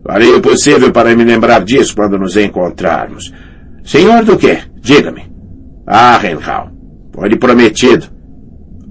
Farei 0.04 0.34
o 0.34 0.40
possível 0.40 0.90
para 0.90 1.14
me 1.14 1.22
lembrar 1.22 1.62
disso 1.64 1.94
quando 1.94 2.18
nos 2.18 2.36
encontrarmos. 2.36 3.32
Senhor 3.84 4.24
do 4.24 4.36
quê? 4.36 4.58
Diga-me. 4.80 5.22
Arrenhal. 5.86 6.72
Foi-lhe 7.14 7.36
prometido. 7.36 8.06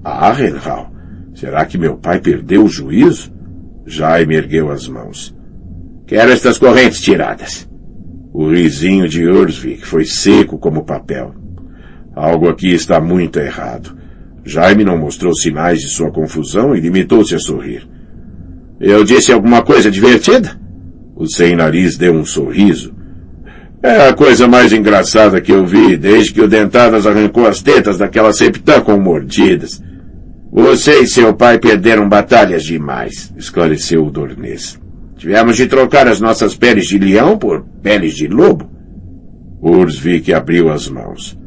Arrenhal? 0.02 0.90
Será 1.34 1.66
que 1.66 1.76
meu 1.76 1.98
pai 1.98 2.22
perdeu 2.22 2.64
o 2.64 2.70
juízo? 2.70 3.30
Jaime 3.84 4.36
ergueu 4.36 4.70
as 4.70 4.88
mãos. 4.88 5.36
Quero 6.06 6.32
estas 6.32 6.56
correntes 6.56 7.02
tiradas. 7.02 7.68
O 8.32 8.48
risinho 8.48 9.06
de 9.06 9.28
Ursvik 9.28 9.84
foi 9.84 10.06
seco 10.06 10.56
como 10.56 10.86
papel. 10.86 11.34
Algo 12.16 12.48
aqui 12.48 12.72
está 12.72 12.98
muito 12.98 13.38
errado. 13.38 13.94
Jaime 14.44 14.84
não 14.84 14.98
mostrou 14.98 15.34
sinais 15.34 15.80
de 15.80 15.88
sua 15.88 16.10
confusão 16.10 16.74
e 16.74 16.80
limitou-se 16.80 17.34
a 17.34 17.38
sorrir. 17.38 17.88
Eu 18.80 19.04
disse 19.04 19.32
alguma 19.32 19.62
coisa 19.62 19.90
divertida? 19.90 20.60
O 21.14 21.26
sem-nariz 21.26 21.96
deu 21.96 22.12
um 22.12 22.24
sorriso. 22.24 22.92
É 23.82 24.08
a 24.08 24.12
coisa 24.12 24.48
mais 24.48 24.72
engraçada 24.72 25.40
que 25.40 25.52
eu 25.52 25.64
vi 25.64 25.96
desde 25.96 26.32
que 26.32 26.40
o 26.40 26.48
Dentadas 26.48 27.06
arrancou 27.06 27.46
as 27.46 27.62
tetas 27.62 27.98
daquela 27.98 28.32
septã 28.32 28.80
com 28.80 28.98
mordidas. 28.98 29.82
Você 30.52 31.00
e 31.00 31.06
seu 31.06 31.32
pai 31.34 31.58
perderam 31.58 32.08
batalhas 32.08 32.64
demais, 32.64 33.32
esclareceu 33.36 34.04
o 34.04 34.10
Dornês. 34.10 34.78
Tivemos 35.16 35.56
de 35.56 35.66
trocar 35.66 36.08
as 36.08 36.20
nossas 36.20 36.56
peles 36.56 36.86
de 36.86 36.98
leão 36.98 37.38
por 37.38 37.64
peles 37.82 38.14
de 38.14 38.26
lobo. 38.26 38.70
Ursvik 39.60 40.32
abriu 40.32 40.70
as 40.70 40.88
mãos. 40.88 41.38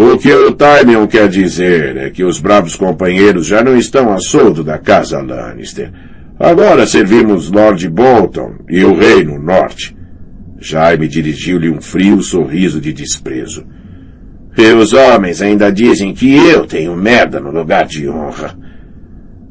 O 0.00 0.16
que 0.16 0.32
o 0.32 0.54
Timion 0.54 1.08
quer 1.08 1.28
dizer 1.28 1.96
é 1.96 2.08
que 2.08 2.22
os 2.22 2.38
bravos 2.38 2.76
companheiros 2.76 3.44
já 3.48 3.64
não 3.64 3.76
estão 3.76 4.12
a 4.12 4.18
soldo 4.18 4.62
da 4.62 4.78
casa 4.78 5.20
Lannister. 5.20 5.90
Agora 6.38 6.86
servimos 6.86 7.50
Lord 7.50 7.88
Bolton 7.88 8.58
e 8.68 8.84
o 8.84 8.96
rei 8.96 9.24
no 9.24 9.42
norte. 9.42 9.96
Jaime 10.60 11.08
dirigiu-lhe 11.08 11.68
um 11.68 11.80
frio 11.80 12.22
sorriso 12.22 12.80
de 12.80 12.92
desprezo. 12.92 13.66
E 14.56 14.72
os 14.72 14.92
homens 14.92 15.42
ainda 15.42 15.68
dizem 15.68 16.14
que 16.14 16.32
eu 16.32 16.64
tenho 16.64 16.94
merda 16.94 17.40
no 17.40 17.50
lugar 17.50 17.84
de 17.84 18.08
honra. 18.08 18.56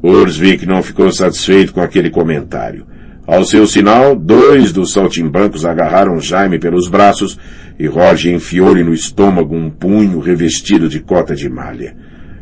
Ursvik 0.02 0.64
não 0.64 0.82
ficou 0.82 1.12
satisfeito 1.12 1.74
com 1.74 1.82
aquele 1.82 2.08
comentário. 2.08 2.86
Ao 3.28 3.44
seu 3.44 3.66
sinal, 3.66 4.16
dois 4.16 4.72
dos 4.72 4.90
saltimbancos 4.90 5.66
agarraram 5.66 6.18
Jaime 6.18 6.58
pelos 6.58 6.88
braços 6.88 7.38
e 7.78 7.86
Roger 7.86 8.34
enfiou-lhe 8.34 8.82
no 8.82 8.94
estômago 8.94 9.54
um 9.54 9.68
punho 9.68 10.18
revestido 10.18 10.88
de 10.88 10.98
cota 11.00 11.36
de 11.36 11.46
malha. 11.46 11.94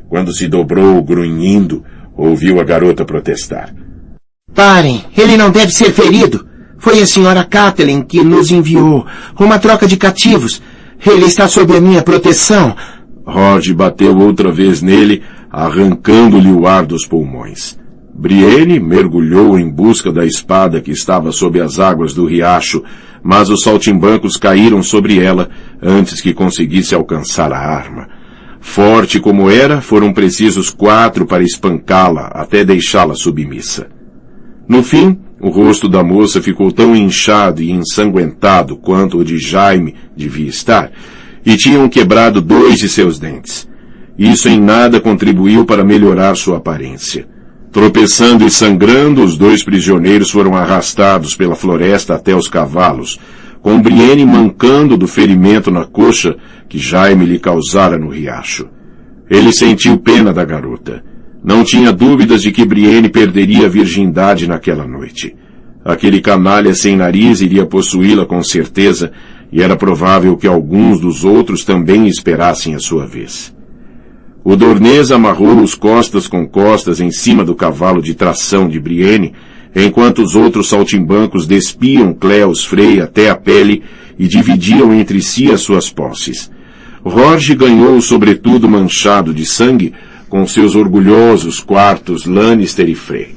Quando 0.09 0.33
se 0.33 0.47
dobrou, 0.47 1.03
grunhindo, 1.03 1.83
ouviu 2.17 2.61
a 2.61 2.63
garota 2.63 3.05
protestar. 3.05 3.75
Parem! 4.55 5.05
Ele 5.19 5.37
não 5.37 5.51
deve 5.51 5.73
ser 5.73 5.91
ferido! 5.91 6.47
Foi 6.79 7.03
a 7.03 7.07
senhora 7.07 7.43
Kathleen 7.43 8.03
que 8.03 8.23
nos 8.23 8.53
enviou 8.53 9.05
uma 9.41 9.59
troca 9.59 9.89
de 9.89 9.97
cativos. 9.97 10.63
Ele 11.05 11.25
está 11.25 11.49
sob 11.49 11.77
a 11.77 11.81
minha 11.81 12.01
proteção. 12.01 12.77
Roger 13.27 13.75
bateu 13.75 14.17
outra 14.17 14.53
vez 14.53 14.83
nele, 14.83 15.21
arrancando-lhe 15.51 16.53
o 16.53 16.65
ar 16.65 16.87
dos 16.87 17.05
pulmões. 17.05 17.77
Brienne 18.19 18.81
mergulhou 18.81 19.59
em 19.59 19.69
busca 19.69 20.11
da 20.11 20.25
espada 20.25 20.81
que 20.81 20.91
estava 20.91 21.31
sob 21.33 21.61
as 21.61 21.79
águas 21.79 22.15
do 22.15 22.25
riacho, 22.25 22.83
mas 23.23 23.51
os 23.51 23.63
saltimbancos 23.63 24.39
caíram 24.39 24.83
sobre 24.83 25.23
ela 25.23 25.51
antes 25.83 26.23
que 26.23 26.33
conseguisse 26.33 26.95
alcançar 26.95 27.53
a 27.53 27.59
arma. 27.59 28.09
Forte 28.59 29.21
como 29.21 29.51
era, 29.51 29.83
foram 29.83 30.15
precisos 30.15 30.71
quatro 30.71 31.27
para 31.27 31.43
espancá-la 31.43 32.29
até 32.29 32.65
deixá-la 32.65 33.15
submissa. 33.15 33.89
No 34.67 34.83
fim, 34.83 35.19
o 35.39 35.51
rosto 35.51 35.87
da 35.87 36.03
moça 36.03 36.41
ficou 36.41 36.73
tão 36.73 36.97
inchado 36.97 37.63
e 37.63 37.71
ensanguentado 37.71 38.79
quanto 38.79 39.19
o 39.19 39.25
de 39.25 39.37
Jaime 39.37 39.95
devia 40.17 40.49
estar, 40.49 40.91
e 41.45 41.55
tinham 41.55 41.87
quebrado 41.87 42.41
dois 42.41 42.79
de 42.79 42.89
seus 42.89 43.19
dentes. 43.19 43.69
Isso 44.19 44.49
em 44.49 44.59
nada 44.59 45.03
contribuiu 45.03 45.67
para 45.67 45.85
melhorar 45.85 46.35
sua 46.35 46.57
aparência. 46.57 47.36
Tropeçando 47.77 48.47
e 48.47 48.51
sangrando, 48.51 49.23
os 49.23 49.37
dois 49.37 49.63
prisioneiros 49.63 50.31
foram 50.31 50.57
arrastados 50.57 51.37
pela 51.37 51.55
floresta 51.55 52.15
até 52.15 52.35
os 52.35 52.49
cavalos, 52.49 53.21
com 53.61 53.79
Brienne 53.83 54.25
mancando 54.25 54.97
do 54.97 55.07
ferimento 55.07 55.71
na 55.71 55.85
coxa 55.85 56.39
que 56.71 56.79
Jaime 56.79 57.27
lhe 57.27 57.39
causara 57.39 57.99
no 57.99 58.09
riacho. 58.09 58.67
Ele 59.29 59.53
sentiu 59.53 59.99
pena 59.99 60.33
da 60.33 60.43
garota. 60.43 61.05
Não 61.45 61.63
tinha 61.63 61.93
dúvidas 61.93 62.41
de 62.41 62.51
que 62.51 62.65
Brienne 62.65 63.11
perderia 63.11 63.67
a 63.67 63.69
virgindade 63.69 64.49
naquela 64.49 64.89
noite. 64.89 65.37
Aquele 65.85 66.23
canalha 66.23 66.73
sem 66.73 66.97
nariz 66.97 67.43
iria 67.43 67.67
possuí-la 67.67 68.25
com 68.25 68.43
certeza, 68.43 69.13
e 69.53 69.61
era 69.61 69.77
provável 69.77 70.35
que 70.39 70.47
alguns 70.47 70.99
dos 70.99 71.25
outros 71.25 71.63
também 71.63 72.09
esperassem 72.09 72.75
a 72.75 72.79
sua 72.79 73.05
vez. 73.05 73.55
O 74.49 74.55
Dornês 74.55 75.11
amarrou 75.11 75.61
os 75.61 75.75
costas 75.75 76.29
com 76.29 76.47
costas 76.47 77.01
em 77.01 77.11
cima 77.11 77.43
do 77.43 77.53
cavalo 77.53 78.01
de 78.01 78.15
tração 78.15 78.69
de 78.69 78.79
Brienne, 78.79 79.33
enquanto 79.75 80.23
os 80.23 80.37
outros 80.37 80.69
saltimbancos 80.69 81.49
despiam 81.49 82.15
Cleos 82.15 82.65
Frey 82.65 83.01
até 83.01 83.29
a 83.29 83.35
pele 83.35 83.83
e 84.17 84.29
dividiam 84.29 84.95
entre 84.95 85.21
si 85.21 85.51
as 85.51 85.63
suas 85.63 85.91
posses. 85.91 86.49
Jorge 87.05 87.57
ganhou 87.57 87.97
o 87.97 88.01
sobretudo 88.01 88.69
manchado 88.69 89.35
de 89.35 89.45
sangue 89.45 89.93
com 90.29 90.47
seus 90.47 90.77
orgulhosos 90.77 91.59
quartos 91.59 92.25
Lannister 92.25 92.89
e 92.89 92.95
Frey. 92.95 93.35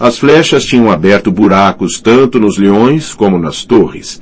As 0.00 0.18
flechas 0.18 0.64
tinham 0.64 0.90
aberto 0.90 1.30
buracos 1.30 2.00
tanto 2.00 2.40
nos 2.40 2.58
leões 2.58 3.14
como 3.14 3.38
nas 3.38 3.64
torres. 3.64 4.20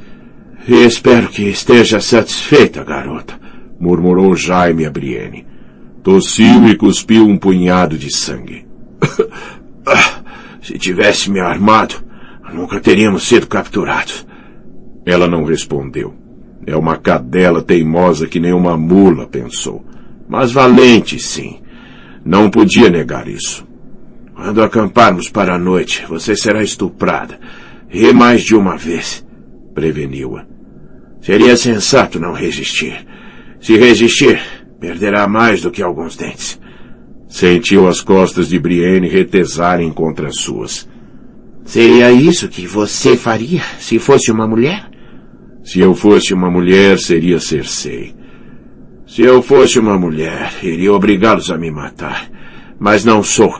Espero 0.68 1.28
que 1.28 1.44
esteja 1.44 2.00
satisfeita, 2.00 2.84
garota, 2.84 3.40
murmurou 3.80 4.36
Jaime 4.36 4.84
a 4.84 4.90
Brienne. 4.90 5.47
Tossiu 6.08 6.66
e 6.66 6.74
cuspiu 6.74 7.28
um 7.28 7.36
punhado 7.36 7.98
de 7.98 8.10
sangue. 8.10 8.66
Se 10.62 10.78
tivesse 10.78 11.30
me 11.30 11.38
armado, 11.38 11.96
nunca 12.50 12.80
teríamos 12.80 13.24
sido 13.24 13.46
capturados. 13.46 14.26
Ela 15.04 15.28
não 15.28 15.44
respondeu. 15.44 16.14
É 16.66 16.74
uma 16.74 16.96
cadela 16.96 17.60
teimosa 17.60 18.26
que 18.26 18.40
nem 18.40 18.54
uma 18.54 18.74
mula, 18.74 19.26
pensou. 19.26 19.84
Mas 20.26 20.50
valente, 20.50 21.18
sim. 21.18 21.60
Não 22.24 22.48
podia 22.48 22.88
negar 22.88 23.28
isso. 23.28 23.68
Quando 24.34 24.62
acamparmos 24.62 25.28
para 25.28 25.56
a 25.56 25.58
noite, 25.58 26.06
você 26.08 26.34
será 26.34 26.62
estuprada. 26.62 27.38
E 27.92 28.14
mais 28.14 28.40
de 28.44 28.56
uma 28.56 28.78
vez, 28.78 29.22
preveniu-a. 29.74 30.46
Seria 31.20 31.54
sensato 31.54 32.18
não 32.18 32.32
resistir. 32.32 33.06
Se 33.60 33.76
resistir, 33.76 34.40
Perderá 34.80 35.26
mais 35.26 35.60
do 35.60 35.70
que 35.70 35.82
alguns 35.82 36.16
dentes. 36.16 36.60
Sentiu 37.28 37.88
as 37.88 38.00
costas 38.00 38.48
de 38.48 38.58
Brienne 38.58 39.08
retesarem 39.08 39.92
contra 39.92 40.28
as 40.28 40.36
suas. 40.36 40.88
Seria 41.64 42.10
isso 42.10 42.48
que 42.48 42.66
você 42.66 43.16
faria 43.16 43.62
se 43.78 43.98
fosse 43.98 44.30
uma 44.30 44.46
mulher? 44.46 44.88
Se 45.62 45.80
eu 45.80 45.94
fosse 45.94 46.32
uma 46.32 46.50
mulher, 46.50 46.98
seria 46.98 47.38
Cersei. 47.38 48.14
Se 49.06 49.22
eu 49.22 49.42
fosse 49.42 49.78
uma 49.78 49.98
mulher, 49.98 50.54
iria 50.62 50.92
obrigá-los 50.92 51.50
a 51.50 51.58
me 51.58 51.70
matar. 51.70 52.30
Mas 52.78 53.04
não 53.04 53.22
sou. 53.22 53.54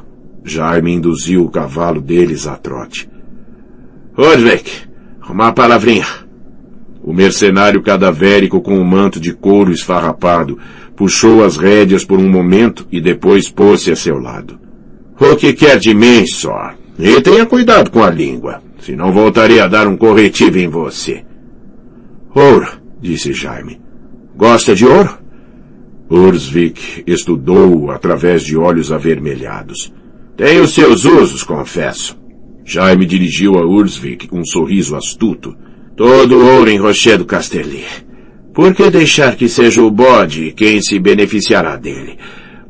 Jaime 0.45 0.95
induziu 0.95 1.45
o 1.45 1.51
cavalo 1.51 2.01
deles 2.01 2.47
a 2.47 2.57
trote. 2.57 3.11
Ordvek, 4.17 4.71
uma 5.29 5.53
palavrinha. 5.53 6.07
O 7.03 7.13
mercenário 7.13 7.83
cadavérico 7.83 8.61
com 8.61 8.79
o 8.79 8.85
manto 8.85 9.21
de 9.21 9.33
couro 9.33 9.73
esfarrapado 9.73 10.59
puxou 10.99 11.45
as 11.45 11.57
rédeas 11.57 12.05
por 12.05 12.19
um 12.19 12.29
momento 12.29 12.85
e 12.91 13.01
depois 13.01 13.49
pôs-se 13.49 13.93
a 13.93 13.95
seu 13.95 14.19
lado. 14.19 14.59
O 15.21 15.37
que 15.37 15.53
quer 15.53 15.79
de 15.79 15.95
mim, 15.95 16.27
só? 16.27 16.73
E 16.99 17.21
tenha 17.21 17.47
cuidado 17.47 17.89
com 17.89 18.03
a 18.03 18.11
língua, 18.11 18.61
senão 18.81 19.13
voltarei 19.13 19.61
a 19.61 19.69
dar 19.69 19.87
um 19.87 19.97
corretivo 19.97 20.59
em 20.59 20.69
você. 20.69 21.25
Ouro, 22.35 22.67
disse 23.01 23.33
Jaime. 23.33 23.81
Gosta 24.37 24.75
de 24.75 24.85
ouro? 24.85 25.17
Ursvik 26.11 27.05
estudou-o 27.07 27.93
através 27.93 28.43
de 28.43 28.57
olhos 28.57 28.91
avermelhados. 28.91 29.93
Tem 30.37 30.59
os 30.61 30.75
seus 30.75 31.05
usos, 31.05 31.45
confesso. 31.45 32.19
Jaime 32.65 33.07
dirigiu 33.07 33.57
a 33.57 33.65
Ursvik 33.65 34.29
um 34.33 34.45
sorriso 34.45 34.97
astuto. 34.97 35.55
Todo 35.97 36.45
ouro 36.45 36.69
em 36.69 36.79
Rochedo 36.79 37.25
Casterly. 37.25 37.85
Por 38.59 38.75
que 38.75 38.91
deixar 38.91 39.37
que 39.37 39.49
seja 39.49 39.81
o 39.81 39.89
bode 39.89 40.53
quem 40.57 40.83
se 40.83 40.99
beneficiará 40.99 41.77
dele? 41.77 42.19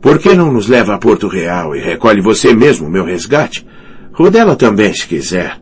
Por 0.02 0.18
que 0.18 0.34
não 0.34 0.52
nos 0.52 0.68
leva 0.68 0.94
a 0.94 0.98
Porto 0.98 1.28
Real 1.28 1.74
e 1.74 1.80
recolhe 1.80 2.20
você 2.20 2.52
mesmo 2.52 2.90
meu 2.90 3.06
resgate? 3.06 3.66
Rudela 4.12 4.54
também, 4.54 4.92
se 4.92 5.08
quiser. 5.08 5.58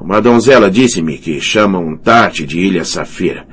Uma 0.00 0.20
donzela 0.20 0.68
disse-me 0.68 1.16
que 1.16 1.40
chamam 1.40 1.96
Tati 1.96 2.44
de 2.44 2.58
Ilha 2.58 2.84
Safira. 2.84 3.46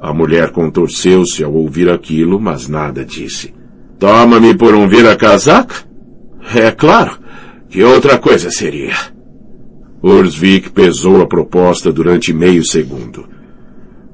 A 0.00 0.14
mulher 0.14 0.52
contorceu-se 0.52 1.42
ao 1.42 1.52
ouvir 1.52 1.90
aquilo, 1.90 2.38
mas 2.38 2.68
nada 2.68 3.04
disse. 3.04 3.52
Toma-me 3.98 4.54
por 4.54 4.72
um 4.72 4.86
vira-casaca? 4.86 5.74
É 6.54 6.70
claro. 6.70 7.18
Que 7.68 7.82
outra 7.82 8.18
coisa 8.18 8.52
seria? 8.52 8.94
Ursvik 10.00 10.70
pesou 10.70 11.22
a 11.22 11.26
proposta 11.26 11.92
durante 11.92 12.32
meio 12.32 12.64
segundo. 12.64 13.34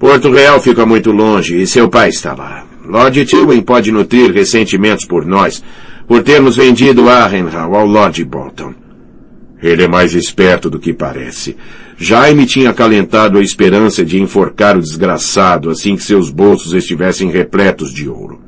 Porto 0.03 0.33
Real 0.33 0.61
fica 0.61 0.85
muito 0.85 1.12
longe 1.12 1.62
e 1.62 1.65
seu 1.65 1.88
pai 1.88 2.09
está 2.09 2.35
lá. 2.35 2.67
Lord 2.85 3.25
Tywin 3.25 3.62
pode 3.62 3.93
nutrir 3.93 4.33
ressentimentos 4.33 5.05
por 5.05 5.25
nós, 5.25 5.62
por 6.09 6.25
termos 6.25 6.57
vendido 6.57 7.09
Arrenhal 7.09 7.73
ao 7.73 7.87
Lord 7.87 8.25
Bolton. 8.25 8.75
Ele 9.62 9.85
é 9.85 9.87
mais 9.87 10.12
esperto 10.12 10.69
do 10.69 10.81
que 10.81 10.93
parece. 10.93 11.57
Jaime 11.97 12.47
tinha 12.47 12.71
acalentado 12.71 13.38
a 13.38 13.43
esperança 13.43 14.05
de 14.05 14.21
enforcar 14.21 14.77
o 14.77 14.81
desgraçado 14.81 15.71
assim 15.71 15.95
que 15.95 16.03
seus 16.03 16.31
bolsos 16.31 16.73
estivessem 16.73 17.31
repletos 17.31 17.95
de 17.95 18.09
ouro. 18.09 18.41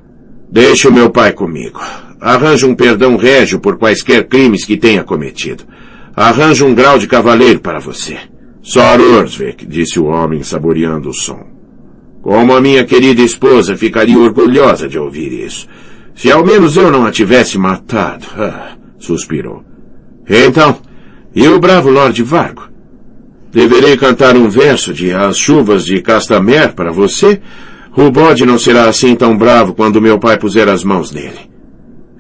Deixe 0.51 0.89
o 0.89 0.93
meu 0.93 1.09
pai 1.09 1.31
comigo. 1.31 1.81
Arranje 2.21 2.67
um 2.67 2.75
perdão 2.75 3.15
régio 3.15 3.61
por 3.61 3.79
quaisquer 3.79 4.27
crimes 4.27 4.65
que 4.65 4.77
tenha 4.77 5.05
cometido. 5.05 5.63
Arranje 6.17 6.65
um 6.65 6.75
grau 6.75 6.99
de 6.99 7.07
cavaleiro 7.07 7.61
para 7.61 7.79
você. 7.79 8.19
Sor 8.67 8.99
Ursvik, 8.99 9.67
disse 9.67 10.01
o 10.01 10.07
homem 10.07 10.43
saboreando 10.43 11.11
o 11.11 11.13
som. 11.13 11.45
Como 12.23 12.57
a 12.57 12.63
minha 12.63 12.83
querida 12.83 13.21
esposa 13.21 13.77
ficaria 13.77 14.19
orgulhosa 14.19 14.89
de 14.89 14.99
ouvir 14.99 15.31
isso. 15.45 15.69
Se 16.15 16.33
ao 16.33 16.43
menos 16.43 16.75
eu 16.75 16.91
não 16.91 17.05
a 17.05 17.13
tivesse 17.13 17.59
matado. 17.59 18.25
Ah, 18.39 18.75
suspirou. 18.99 19.63
Então, 20.27 20.79
e 21.35 21.47
o 21.47 21.61
bravo 21.61 21.91
Lord 21.91 22.23
Vargo? 22.23 22.63
Deverei 23.53 23.99
cantar 23.99 24.35
um 24.35 24.49
verso 24.49 24.95
de 24.95 25.13
As 25.13 25.37
Chuvas 25.37 25.85
de 25.85 26.01
Castamer 26.01 26.75
para 26.75 26.91
você? 26.91 27.43
O 27.95 28.11
bode 28.11 28.47
não 28.47 28.59
será 28.59 28.89
assim 28.89 29.15
tão 29.15 29.37
bravo 29.37 29.75
quando 29.75 30.01
meu 30.01 30.19
pai 30.19 30.39
puser 30.39 30.71
as 30.71 30.83
mãos 30.83 31.13
nele. 31.13 31.51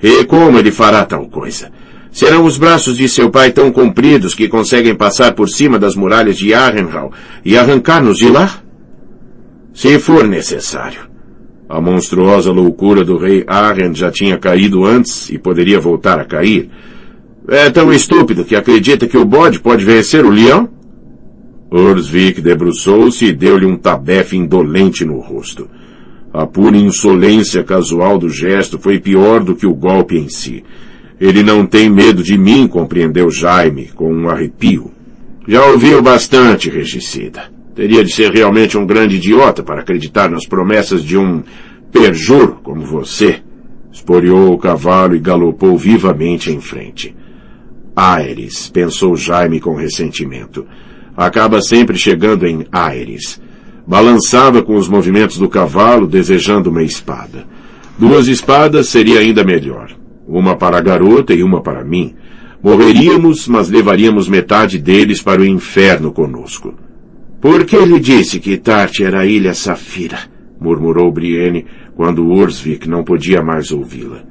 E 0.02 0.26
como 0.26 0.58
ele 0.58 0.70
fará 0.70 1.06
tal 1.06 1.26
coisa? 1.26 1.72
Serão 2.14 2.44
os 2.44 2.56
braços 2.56 2.96
de 2.96 3.08
seu 3.08 3.28
pai 3.28 3.50
tão 3.50 3.72
compridos 3.72 4.36
que 4.36 4.46
conseguem 4.46 4.94
passar 4.94 5.34
por 5.34 5.48
cima 5.48 5.80
das 5.80 5.96
muralhas 5.96 6.36
de 6.36 6.54
Arrenhal 6.54 7.12
e 7.44 7.58
arrancar-nos 7.58 8.18
de 8.18 8.28
lá? 8.28 8.62
Se 9.74 9.98
for 9.98 10.24
necessário. 10.24 11.00
A 11.68 11.80
monstruosa 11.80 12.52
loucura 12.52 13.04
do 13.04 13.18
rei 13.18 13.42
Arrend 13.48 13.98
já 13.98 14.12
tinha 14.12 14.38
caído 14.38 14.84
antes 14.84 15.28
e 15.28 15.38
poderia 15.38 15.80
voltar 15.80 16.20
a 16.20 16.24
cair. 16.24 16.70
É 17.48 17.68
tão 17.68 17.92
estúpido 17.92 18.44
que 18.44 18.54
acredita 18.54 19.08
que 19.08 19.18
o 19.18 19.24
bode 19.24 19.58
pode 19.58 19.84
vencer 19.84 20.24
o 20.24 20.30
leão? 20.30 20.68
Ursvik 21.68 22.40
debruçou-se 22.40 23.24
e 23.24 23.32
deu-lhe 23.32 23.66
um 23.66 23.76
tabefe 23.76 24.36
indolente 24.36 25.04
no 25.04 25.18
rosto. 25.18 25.68
A 26.32 26.46
pura 26.46 26.76
insolência 26.76 27.64
casual 27.64 28.18
do 28.18 28.28
gesto 28.28 28.78
foi 28.78 29.00
pior 29.00 29.42
do 29.42 29.56
que 29.56 29.66
o 29.66 29.74
golpe 29.74 30.16
em 30.16 30.28
si. 30.28 30.62
Ele 31.20 31.42
não 31.42 31.64
tem 31.64 31.88
medo 31.88 32.22
de 32.22 32.36
mim, 32.36 32.66
compreendeu 32.66 33.30
Jaime, 33.30 33.90
com 33.94 34.12
um 34.12 34.28
arrepio. 34.28 34.90
Já 35.46 35.64
ouviu 35.66 36.02
bastante, 36.02 36.68
regicida. 36.68 37.52
Teria 37.74 38.04
de 38.04 38.12
ser 38.12 38.32
realmente 38.32 38.78
um 38.78 38.86
grande 38.86 39.16
idiota 39.16 39.62
para 39.62 39.80
acreditar 39.80 40.30
nas 40.30 40.46
promessas 40.46 41.04
de 41.04 41.16
um 41.16 41.42
perjur 41.92 42.56
como 42.62 42.84
você. 42.84 43.40
Esporeou 43.92 44.52
o 44.52 44.58
cavalo 44.58 45.14
e 45.14 45.20
galopou 45.20 45.76
vivamente 45.78 46.50
em 46.50 46.60
frente. 46.60 47.14
Ares, 47.94 48.68
pensou 48.68 49.16
Jaime 49.16 49.60
com 49.60 49.74
ressentimento. 49.74 50.66
Acaba 51.16 51.62
sempre 51.62 51.96
chegando 51.96 52.46
em 52.46 52.66
Ares. 52.72 53.40
Balançava 53.86 54.62
com 54.62 54.76
os 54.76 54.88
movimentos 54.88 55.38
do 55.38 55.48
cavalo, 55.48 56.06
desejando 56.06 56.70
uma 56.70 56.82
espada. 56.82 57.46
Duas 57.96 58.26
espadas 58.26 58.88
seria 58.88 59.20
ainda 59.20 59.44
melhor. 59.44 59.94
Uma 60.26 60.56
para 60.56 60.78
a 60.78 60.80
garota 60.80 61.34
e 61.34 61.42
uma 61.42 61.62
para 61.62 61.84
mim. 61.84 62.14
Morreríamos, 62.62 63.46
mas 63.46 63.68
levaríamos 63.68 64.28
metade 64.28 64.78
deles 64.78 65.20
para 65.20 65.42
o 65.42 65.46
inferno 65.46 66.12
conosco. 66.12 66.74
Por 67.40 67.66
que 67.66 67.76
ele 67.76 68.00
disse 68.00 68.40
que 68.40 68.56
Tarte 68.56 69.04
era 69.04 69.20
a 69.20 69.26
Ilha 69.26 69.52
Safira? 69.52 70.18
murmurou 70.58 71.12
Brienne 71.12 71.66
quando 71.94 72.26
Ursvik 72.26 72.88
não 72.88 73.04
podia 73.04 73.42
mais 73.42 73.70
ouvi-la. 73.70 74.24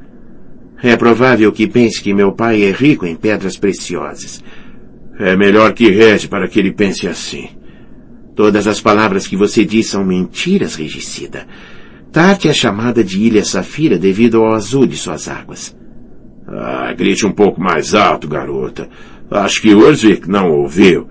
É 0.82 0.98
provável 0.98 1.52
que 1.52 1.68
pense 1.68 2.02
que 2.02 2.14
meu 2.14 2.32
pai 2.32 2.64
é 2.64 2.72
rico 2.72 3.06
em 3.06 3.16
pedras 3.16 3.56
preciosas. 3.56 4.44
É 5.20 5.36
melhor 5.36 5.74
que 5.74 5.92
reze 5.92 6.28
para 6.28 6.48
que 6.48 6.60
ele 6.60 6.74
pense 6.74 7.08
assim. 7.08 7.50
Todas 8.36 8.66
as 8.66 8.82
palavras 8.82 9.28
que 9.28 9.38
você 9.38 9.64
diz 9.64 9.88
são 9.88 10.04
mentiras, 10.04 10.76
regicida. 10.76 11.46
Tarte 12.12 12.48
é 12.48 12.54
chamada 12.54 13.04
de 13.04 13.22
Ilha 13.22 13.46
Safira 13.46 13.98
devido 13.98 14.44
ao 14.44 14.54
azul 14.54 14.88
de 14.88 14.98
suas 14.98 15.28
águas. 15.28 15.76
Ah, 16.56 16.94
grite 16.94 17.26
um 17.26 17.32
pouco 17.32 17.60
mais 17.60 17.96
alto, 17.96 18.28
garota. 18.28 18.88
Acho 19.30 19.62
que 19.62 19.74
Ursvik 19.74 20.30
não 20.30 20.52
ouviu. 20.52 21.08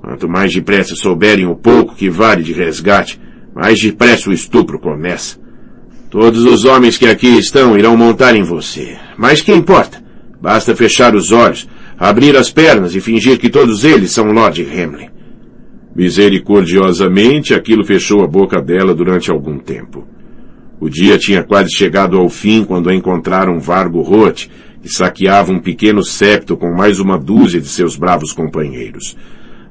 Quanto 0.00 0.28
mais 0.28 0.52
depressa 0.52 0.94
souberem 0.94 1.46
o 1.46 1.54
pouco 1.54 1.94
que 1.94 2.08
vale 2.08 2.42
de 2.42 2.52
resgate, 2.52 3.20
mais 3.54 3.80
depressa 3.80 4.30
o 4.30 4.32
estupro 4.32 4.78
começa. 4.78 5.38
Todos 6.10 6.44
os 6.44 6.64
homens 6.64 6.96
que 6.96 7.06
aqui 7.06 7.38
estão 7.38 7.76
irão 7.76 7.96
montar 7.96 8.34
em 8.34 8.42
você. 8.42 8.96
Mas 9.18 9.42
que 9.42 9.52
importa? 9.52 10.02
Basta 10.40 10.74
fechar 10.74 11.14
os 11.14 11.32
olhos, 11.32 11.68
abrir 11.98 12.36
as 12.36 12.50
pernas 12.50 12.94
e 12.94 13.00
fingir 13.00 13.38
que 13.38 13.50
todos 13.50 13.84
eles 13.84 14.12
são 14.12 14.32
Lord 14.32 14.62
Hamlin. 14.62 15.10
Misericordiosamente, 15.94 17.52
aquilo 17.52 17.84
fechou 17.84 18.22
a 18.22 18.26
boca 18.26 18.62
dela 18.62 18.94
durante 18.94 19.30
algum 19.30 19.58
tempo. 19.58 20.06
O 20.80 20.88
dia 20.88 21.18
tinha 21.18 21.42
quase 21.42 21.70
chegado 21.72 22.16
ao 22.16 22.28
fim 22.30 22.64
quando 22.64 22.92
encontraram 22.92 23.58
Vargo 23.58 24.00
Roth, 24.00 24.46
que 24.82 24.88
saqueava 24.88 25.52
um 25.52 25.58
pequeno 25.58 26.02
septo 26.02 26.56
com 26.56 26.72
mais 26.74 27.00
uma 27.00 27.18
dúzia 27.18 27.60
de 27.60 27.68
seus 27.68 27.96
bravos 27.96 28.32
companheiros. 28.32 29.16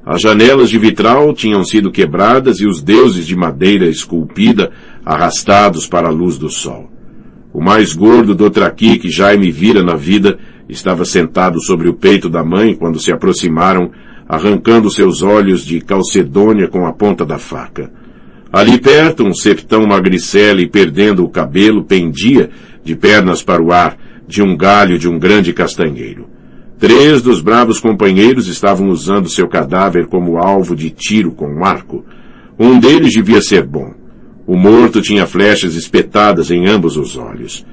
As 0.04 0.22
janelas 0.22 0.70
de 0.70 0.78
vitral 0.78 1.34
tinham 1.34 1.62
sido 1.64 1.90
quebradas 1.90 2.60
e 2.60 2.66
os 2.66 2.80
deuses 2.80 3.26
de 3.26 3.36
madeira 3.36 3.86
esculpida 3.86 4.70
arrastados 5.04 5.86
para 5.86 6.08
a 6.08 6.10
luz 6.10 6.38
do 6.38 6.48
sol. 6.48 6.90
O 7.52 7.60
mais 7.62 7.92
gordo 7.92 8.34
do 8.34 8.48
traqui 8.48 8.98
que 8.98 9.10
Jaime 9.10 9.50
vira 9.50 9.82
na 9.82 9.96
vida 9.96 10.38
estava 10.68 11.04
sentado 11.04 11.60
sobre 11.60 11.88
o 11.88 11.94
peito 11.94 12.28
da 12.28 12.44
mãe 12.44 12.74
quando 12.74 13.00
se 13.00 13.10
aproximaram, 13.10 13.90
arrancando 14.28 14.90
seus 14.90 15.22
olhos 15.22 15.64
de 15.64 15.80
calcedônia 15.80 16.68
com 16.68 16.86
a 16.86 16.92
ponta 16.92 17.24
da 17.24 17.38
faca. 17.38 17.90
Ali 18.52 18.78
perto, 18.78 19.24
um 19.24 19.34
septão 19.34 19.86
magricela 19.86 20.60
e 20.60 20.66
perdendo 20.66 21.24
o 21.24 21.28
cabelo 21.28 21.84
pendia, 21.84 22.48
de 22.82 22.96
pernas 22.96 23.42
para 23.42 23.62
o 23.62 23.72
ar, 23.72 23.98
de 24.28 24.42
um 24.42 24.54
galho 24.54 24.98
de 24.98 25.08
um 25.08 25.18
grande 25.18 25.54
castanheiro. 25.54 26.28
Três 26.78 27.22
dos 27.22 27.40
bravos 27.40 27.80
companheiros 27.80 28.46
estavam 28.46 28.88
usando 28.90 29.28
seu 29.28 29.48
cadáver 29.48 30.06
como 30.06 30.36
alvo 30.36 30.76
de 30.76 30.90
tiro 30.90 31.32
com 31.32 31.48
um 31.48 31.64
arco. 31.64 32.04
Um 32.58 32.78
deles 32.78 33.14
devia 33.14 33.40
ser 33.40 33.64
bom. 33.64 33.94
O 34.46 34.54
morto 34.54 35.00
tinha 35.00 35.26
flechas 35.26 35.74
espetadas 35.74 36.50
em 36.50 36.68
ambos 36.68 36.96
os 36.96 37.16
olhos. 37.16 37.64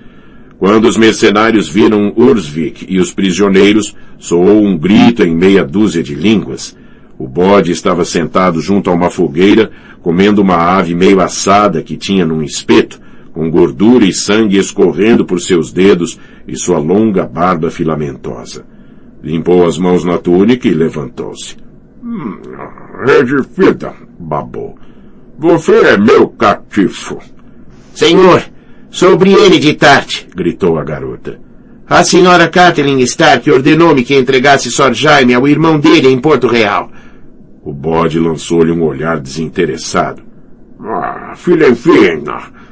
Quando 0.57 0.87
os 0.87 0.97
mercenários 0.97 1.67
viram 1.67 2.13
Ursvik 2.15 2.85
e 2.87 2.99
os 2.99 3.13
prisioneiros, 3.13 3.93
soou 4.17 4.63
um 4.63 4.77
grito 4.77 5.23
em 5.23 5.35
meia 5.35 5.63
dúzia 5.63 6.01
de 6.01 6.15
línguas. 6.15 6.75
O 7.17 7.27
bode 7.27 7.71
estava 7.71 8.05
sentado 8.05 8.61
junto 8.61 8.89
a 8.89 8.93
uma 8.93 9.09
fogueira, 9.09 9.71
comendo 10.01 10.41
uma 10.41 10.55
ave 10.55 10.95
meio 10.95 11.19
assada 11.19 11.81
que 11.81 11.97
tinha 11.97 12.25
num 12.25 12.41
espeto, 12.41 12.99
com 13.35 13.51
gordura 13.51 14.05
e 14.05 14.13
sangue 14.13 14.57
escorrendo 14.57 15.25
por 15.25 15.41
seus 15.41 15.73
dedos 15.73 16.17
e 16.47 16.55
sua 16.55 16.79
longa 16.79 17.25
barba 17.27 17.69
filamentosa. 17.69 18.65
Limpou 19.21 19.67
as 19.67 19.77
mãos 19.77 20.05
na 20.05 20.17
túnica 20.17 20.69
e 20.69 20.73
levantou-se. 20.73 21.57
Hum, 22.01 22.39
Edifida, 23.05 23.93
babou. 24.17 24.77
Você 25.37 25.73
é 25.73 25.97
meu 25.97 26.29
catifo. 26.29 27.19
Senhor, 27.93 28.41
sou 28.89 29.17
Brienne 29.17 29.59
de 29.59 29.73
Tarte, 29.73 30.29
gritou 30.33 30.79
a 30.79 30.83
garota. 30.85 31.37
A 31.89 32.05
senhora 32.05 32.47
Kathleen 32.47 33.01
Stark 33.01 33.51
ordenou-me 33.51 34.03
que 34.03 34.17
entregasse 34.17 34.71
Sor 34.71 34.93
Jaime 34.93 35.33
ao 35.33 35.45
irmão 35.45 35.77
dele 35.77 36.07
em 36.07 36.19
Porto 36.19 36.47
Real. 36.47 36.89
O 37.61 37.73
bode 37.73 38.17
lançou-lhe 38.17 38.71
um 38.71 38.83
olhar 38.83 39.19
desinteressado. 39.19 40.23
Ah, 40.79 41.33
filha 41.35 41.75
fina. 41.75 42.64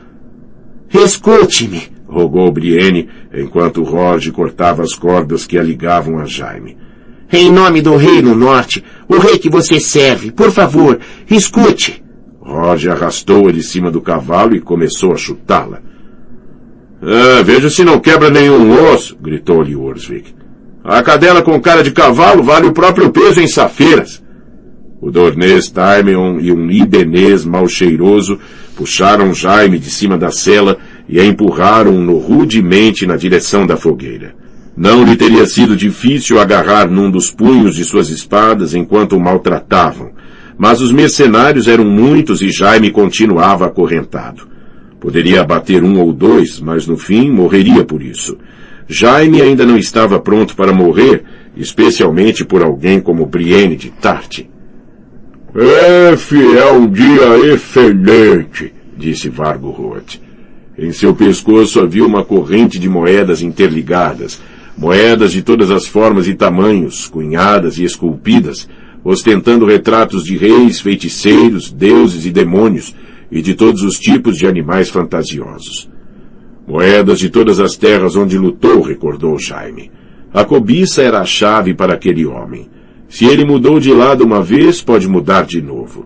Escute-me, 0.93 1.91
rogou 2.07 2.51
Brienne, 2.51 3.09
enquanto 3.33 3.81
Roge 3.81 4.31
cortava 4.31 4.83
as 4.83 4.93
cordas 4.93 5.47
que 5.47 5.57
a 5.57 5.63
ligavam 5.63 6.19
a 6.19 6.25
Jaime. 6.25 6.77
Em 7.31 7.51
nome 7.51 7.81
do 7.81 7.95
rei 7.95 8.21
no 8.21 8.35
norte, 8.35 8.83
o 9.09 9.17
rei 9.17 9.39
que 9.39 9.49
você 9.49 9.79
serve, 9.79 10.31
por 10.31 10.51
favor, 10.51 10.99
escute. 11.29 12.03
Roge 12.39 12.89
arrastou-a 12.89 13.51
de 13.51 13.63
cima 13.63 13.89
do 13.89 14.01
cavalo 14.01 14.55
e 14.55 14.61
começou 14.61 15.13
a 15.13 15.17
chutá-la. 15.17 15.81
Ah, 17.01 17.41
veja 17.43 17.71
se 17.71 17.83
não 17.83 17.99
quebra 17.99 18.29
nenhum 18.29 18.71
osso, 18.93 19.17
gritou-lhe 19.19 19.75
Ursvik. 19.75 20.35
A 20.83 21.01
cadela 21.01 21.41
com 21.41 21.59
cara 21.59 21.81
de 21.81 21.91
cavalo 21.91 22.43
vale 22.43 22.67
o 22.67 22.73
próprio 22.73 23.09
peso 23.09 23.41
em 23.41 23.47
safeiras. 23.47 24.21
O 25.01 25.09
Dornês 25.09 25.69
Taimeon 25.69 26.39
e 26.39 26.51
um 26.51 26.69
ibenês 26.69 27.43
mal 27.43 27.67
cheiroso 27.67 28.39
puxaram 28.75 29.33
Jaime 29.33 29.79
de 29.79 29.89
cima 29.89 30.17
da 30.17 30.31
cela 30.31 30.77
e 31.07 31.19
a 31.19 31.25
empurraram-no 31.25 32.17
rudemente 32.17 33.05
na 33.05 33.15
direção 33.15 33.65
da 33.65 33.77
fogueira. 33.77 34.35
Não 34.75 35.03
lhe 35.03 35.15
teria 35.15 35.45
sido 35.45 35.75
difícil 35.75 36.39
agarrar 36.39 36.89
num 36.89 37.11
dos 37.11 37.29
punhos 37.29 37.75
de 37.75 37.83
suas 37.85 38.09
espadas 38.09 38.73
enquanto 38.73 39.15
o 39.15 39.19
maltratavam, 39.19 40.11
mas 40.57 40.81
os 40.81 40.91
mercenários 40.91 41.67
eram 41.67 41.85
muitos 41.85 42.41
e 42.41 42.49
Jaime 42.51 42.91
continuava 42.91 43.65
acorrentado. 43.65 44.47
Poderia 44.99 45.41
abater 45.41 45.83
um 45.83 45.99
ou 45.99 46.11
dois, 46.11 46.59
mas 46.59 46.87
no 46.87 46.97
fim 46.97 47.29
morreria 47.29 47.83
por 47.83 48.01
isso. 48.01 48.37
Jaime 48.87 49.41
ainda 49.41 49.65
não 49.65 49.77
estava 49.77 50.19
pronto 50.19 50.55
para 50.55 50.73
morrer, 50.73 51.23
especialmente 51.55 52.43
por 52.43 52.63
alguém 52.63 52.99
como 52.99 53.25
Brienne 53.25 53.75
de 53.75 53.89
Tarte. 53.91 54.49
Esse 55.55 56.57
é 56.57 56.71
um 56.71 56.89
dia 56.89 57.53
excelente, 57.53 58.73
disse 58.97 59.29
Vargo 59.29 59.69
Roth. 59.69 60.19
Em 60.75 60.91
seu 60.91 61.13
pescoço 61.13 61.79
havia 61.79 62.03
uma 62.03 62.25
corrente 62.25 62.79
de 62.79 62.89
moedas 62.89 63.43
interligadas, 63.43 64.41
moedas 64.75 65.31
de 65.31 65.43
todas 65.43 65.69
as 65.69 65.85
formas 65.85 66.27
e 66.27 66.33
tamanhos, 66.33 67.07
cunhadas 67.07 67.77
e 67.77 67.83
esculpidas, 67.83 68.67
ostentando 69.03 69.67
retratos 69.67 70.23
de 70.23 70.35
reis, 70.35 70.81
feiticeiros, 70.81 71.71
deuses 71.71 72.25
e 72.25 72.31
demônios, 72.31 72.95
e 73.31 73.39
de 73.39 73.53
todos 73.53 73.83
os 73.83 73.99
tipos 73.99 74.37
de 74.37 74.47
animais 74.47 74.89
fantasiosos. 74.89 75.87
Moedas 76.67 77.19
de 77.19 77.29
todas 77.29 77.59
as 77.59 77.75
terras 77.77 78.15
onde 78.15 78.39
lutou, 78.39 78.81
recordou 78.81 79.37
Jaime. 79.37 79.91
A 80.33 80.43
cobiça 80.43 81.03
era 81.03 81.19
a 81.19 81.25
chave 81.25 81.75
para 81.75 81.93
aquele 81.93 82.25
homem. 82.25 82.67
Se 83.13 83.25
ele 83.25 83.45
mudou 83.45 83.79
de 83.79 83.93
lado 83.93 84.23
uma 84.23 84.41
vez, 84.41 84.81
pode 84.81 85.07
mudar 85.07 85.45
de 85.45 85.61
novo. 85.61 86.03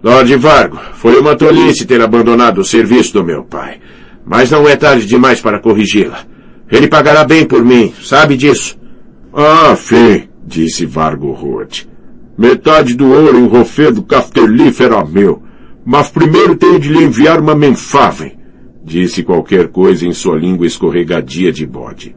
Lord 0.00 0.36
Vargo, 0.36 0.78
foi 0.94 1.18
uma 1.18 1.34
tolice 1.34 1.84
ter 1.84 2.00
abandonado 2.00 2.58
o 2.58 2.64
serviço 2.64 3.14
do 3.14 3.24
meu 3.24 3.42
pai. 3.42 3.80
Mas 4.24 4.48
não 4.48 4.68
é 4.68 4.76
tarde 4.76 5.06
demais 5.06 5.40
para 5.40 5.58
corrigi-la. 5.58 6.20
Ele 6.70 6.86
pagará 6.86 7.24
bem 7.24 7.44
por 7.44 7.64
mim, 7.64 7.92
sabe 8.00 8.36
disso? 8.36 8.78
Ah, 9.34 9.74
sim, 9.74 10.28
disse 10.46 10.86
Vargo 10.86 11.32
Roth. 11.32 11.88
Metade 12.38 12.94
do 12.94 13.10
ouro 13.10 13.36
em 13.36 13.48
Rofedo 13.48 14.00
Cafterleaf 14.04 14.80
era 14.80 15.04
meu. 15.04 15.42
Mas 15.84 16.10
primeiro 16.10 16.54
tenho 16.54 16.78
de 16.78 16.90
lhe 16.90 17.02
enviar 17.02 17.40
uma 17.40 17.56
mensagem. 17.56 18.38
Disse 18.84 19.24
qualquer 19.24 19.66
coisa 19.66 20.06
em 20.06 20.12
sua 20.12 20.38
língua 20.38 20.64
escorregadia 20.64 21.50
de 21.50 21.66
bode. 21.66 22.14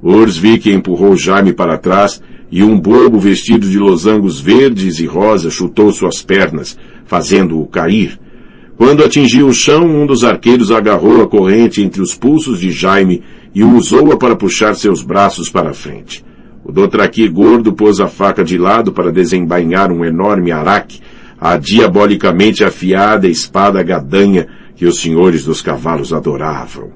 Ursvik 0.00 0.70
empurrou 0.70 1.16
Jaime 1.16 1.52
para 1.52 1.76
trás 1.76 2.22
e 2.52 2.62
um 2.62 2.78
bobo 2.78 3.18
vestido 3.18 3.66
de 3.66 3.78
losangos 3.78 4.38
verdes 4.38 5.00
e 5.00 5.06
rosa 5.06 5.48
chutou 5.48 5.90
suas 5.90 6.20
pernas, 6.20 6.78
fazendo-o 7.06 7.66
cair. 7.66 8.20
Quando 8.76 9.02
atingiu 9.02 9.48
o 9.48 9.54
chão, 9.54 9.86
um 9.86 10.04
dos 10.04 10.22
arqueiros 10.22 10.70
agarrou 10.70 11.22
a 11.22 11.26
corrente 11.26 11.80
entre 11.80 12.02
os 12.02 12.14
pulsos 12.14 12.60
de 12.60 12.70
Jaime 12.70 13.22
e 13.54 13.64
usou-a 13.64 14.18
para 14.18 14.36
puxar 14.36 14.74
seus 14.74 15.02
braços 15.02 15.48
para 15.48 15.70
a 15.70 15.74
frente. 15.74 16.22
O 16.62 16.70
Dotraqui 16.70 17.26
gordo 17.26 17.72
pôs 17.72 18.00
a 18.00 18.06
faca 18.06 18.44
de 18.44 18.58
lado 18.58 18.92
para 18.92 19.10
desembainhar 19.10 19.90
um 19.90 20.04
enorme 20.04 20.52
araque, 20.52 21.00
a 21.40 21.56
diabolicamente 21.56 22.62
afiada 22.62 23.26
espada 23.26 23.82
gadanha 23.82 24.46
que 24.76 24.84
os 24.84 25.00
senhores 25.00 25.42
dos 25.42 25.62
cavalos 25.62 26.12
adoravam. 26.12 26.92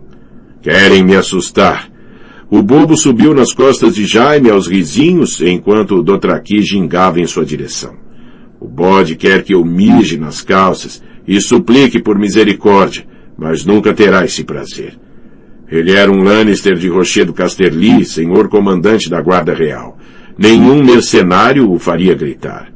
Querem 0.60 1.02
me 1.02 1.16
assustar, 1.16 1.90
o 2.48 2.62
bobo 2.62 2.96
subiu 2.96 3.34
nas 3.34 3.52
costas 3.52 3.94
de 3.94 4.06
Jaime 4.06 4.50
aos 4.50 4.68
risinhos, 4.68 5.40
enquanto 5.40 5.96
o 5.96 6.02
Dotraqui 6.02 6.62
gingava 6.62 7.20
em 7.20 7.26
sua 7.26 7.44
direção. 7.44 7.94
O 8.60 8.68
bode 8.68 9.16
quer 9.16 9.42
que 9.42 9.52
eu 9.52 9.64
mije 9.64 10.16
nas 10.16 10.42
calças 10.42 11.02
e 11.26 11.40
suplique 11.40 12.00
por 12.00 12.16
misericórdia, 12.16 13.04
mas 13.36 13.64
nunca 13.64 13.92
terá 13.92 14.24
esse 14.24 14.44
prazer. 14.44 14.96
Ele 15.68 15.92
era 15.92 16.10
um 16.10 16.22
Lannister 16.22 16.76
de 16.76 16.88
Rochedo 16.88 17.32
Casterly, 17.32 18.04
senhor 18.04 18.48
comandante 18.48 19.10
da 19.10 19.20
Guarda 19.20 19.52
Real. 19.52 19.98
Nenhum 20.38 20.84
mercenário 20.84 21.70
o 21.72 21.78
faria 21.80 22.14
gritar. 22.14 22.72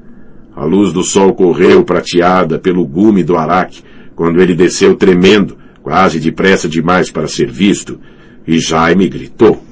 A 0.57 0.65
luz 0.65 0.93
do 0.93 1.05
sol 1.05 1.33
correu 1.33 1.85
prateada 1.85 2.59
pelo 2.59 2.85
gume 2.85 3.23
do 3.23 3.37
araque, 3.37 3.83
quando 4.17 4.41
ele 4.41 4.55
desceu 4.55 4.97
tremendo, 4.97 5.57
quase 5.81 6.19
depressa 6.19 6.69
demais 6.69 7.11
para 7.11 7.29
ser 7.29 7.51
visto, 7.51 8.01
e 8.51 8.59
Jaime 8.59 9.09
gritou. 9.09 9.70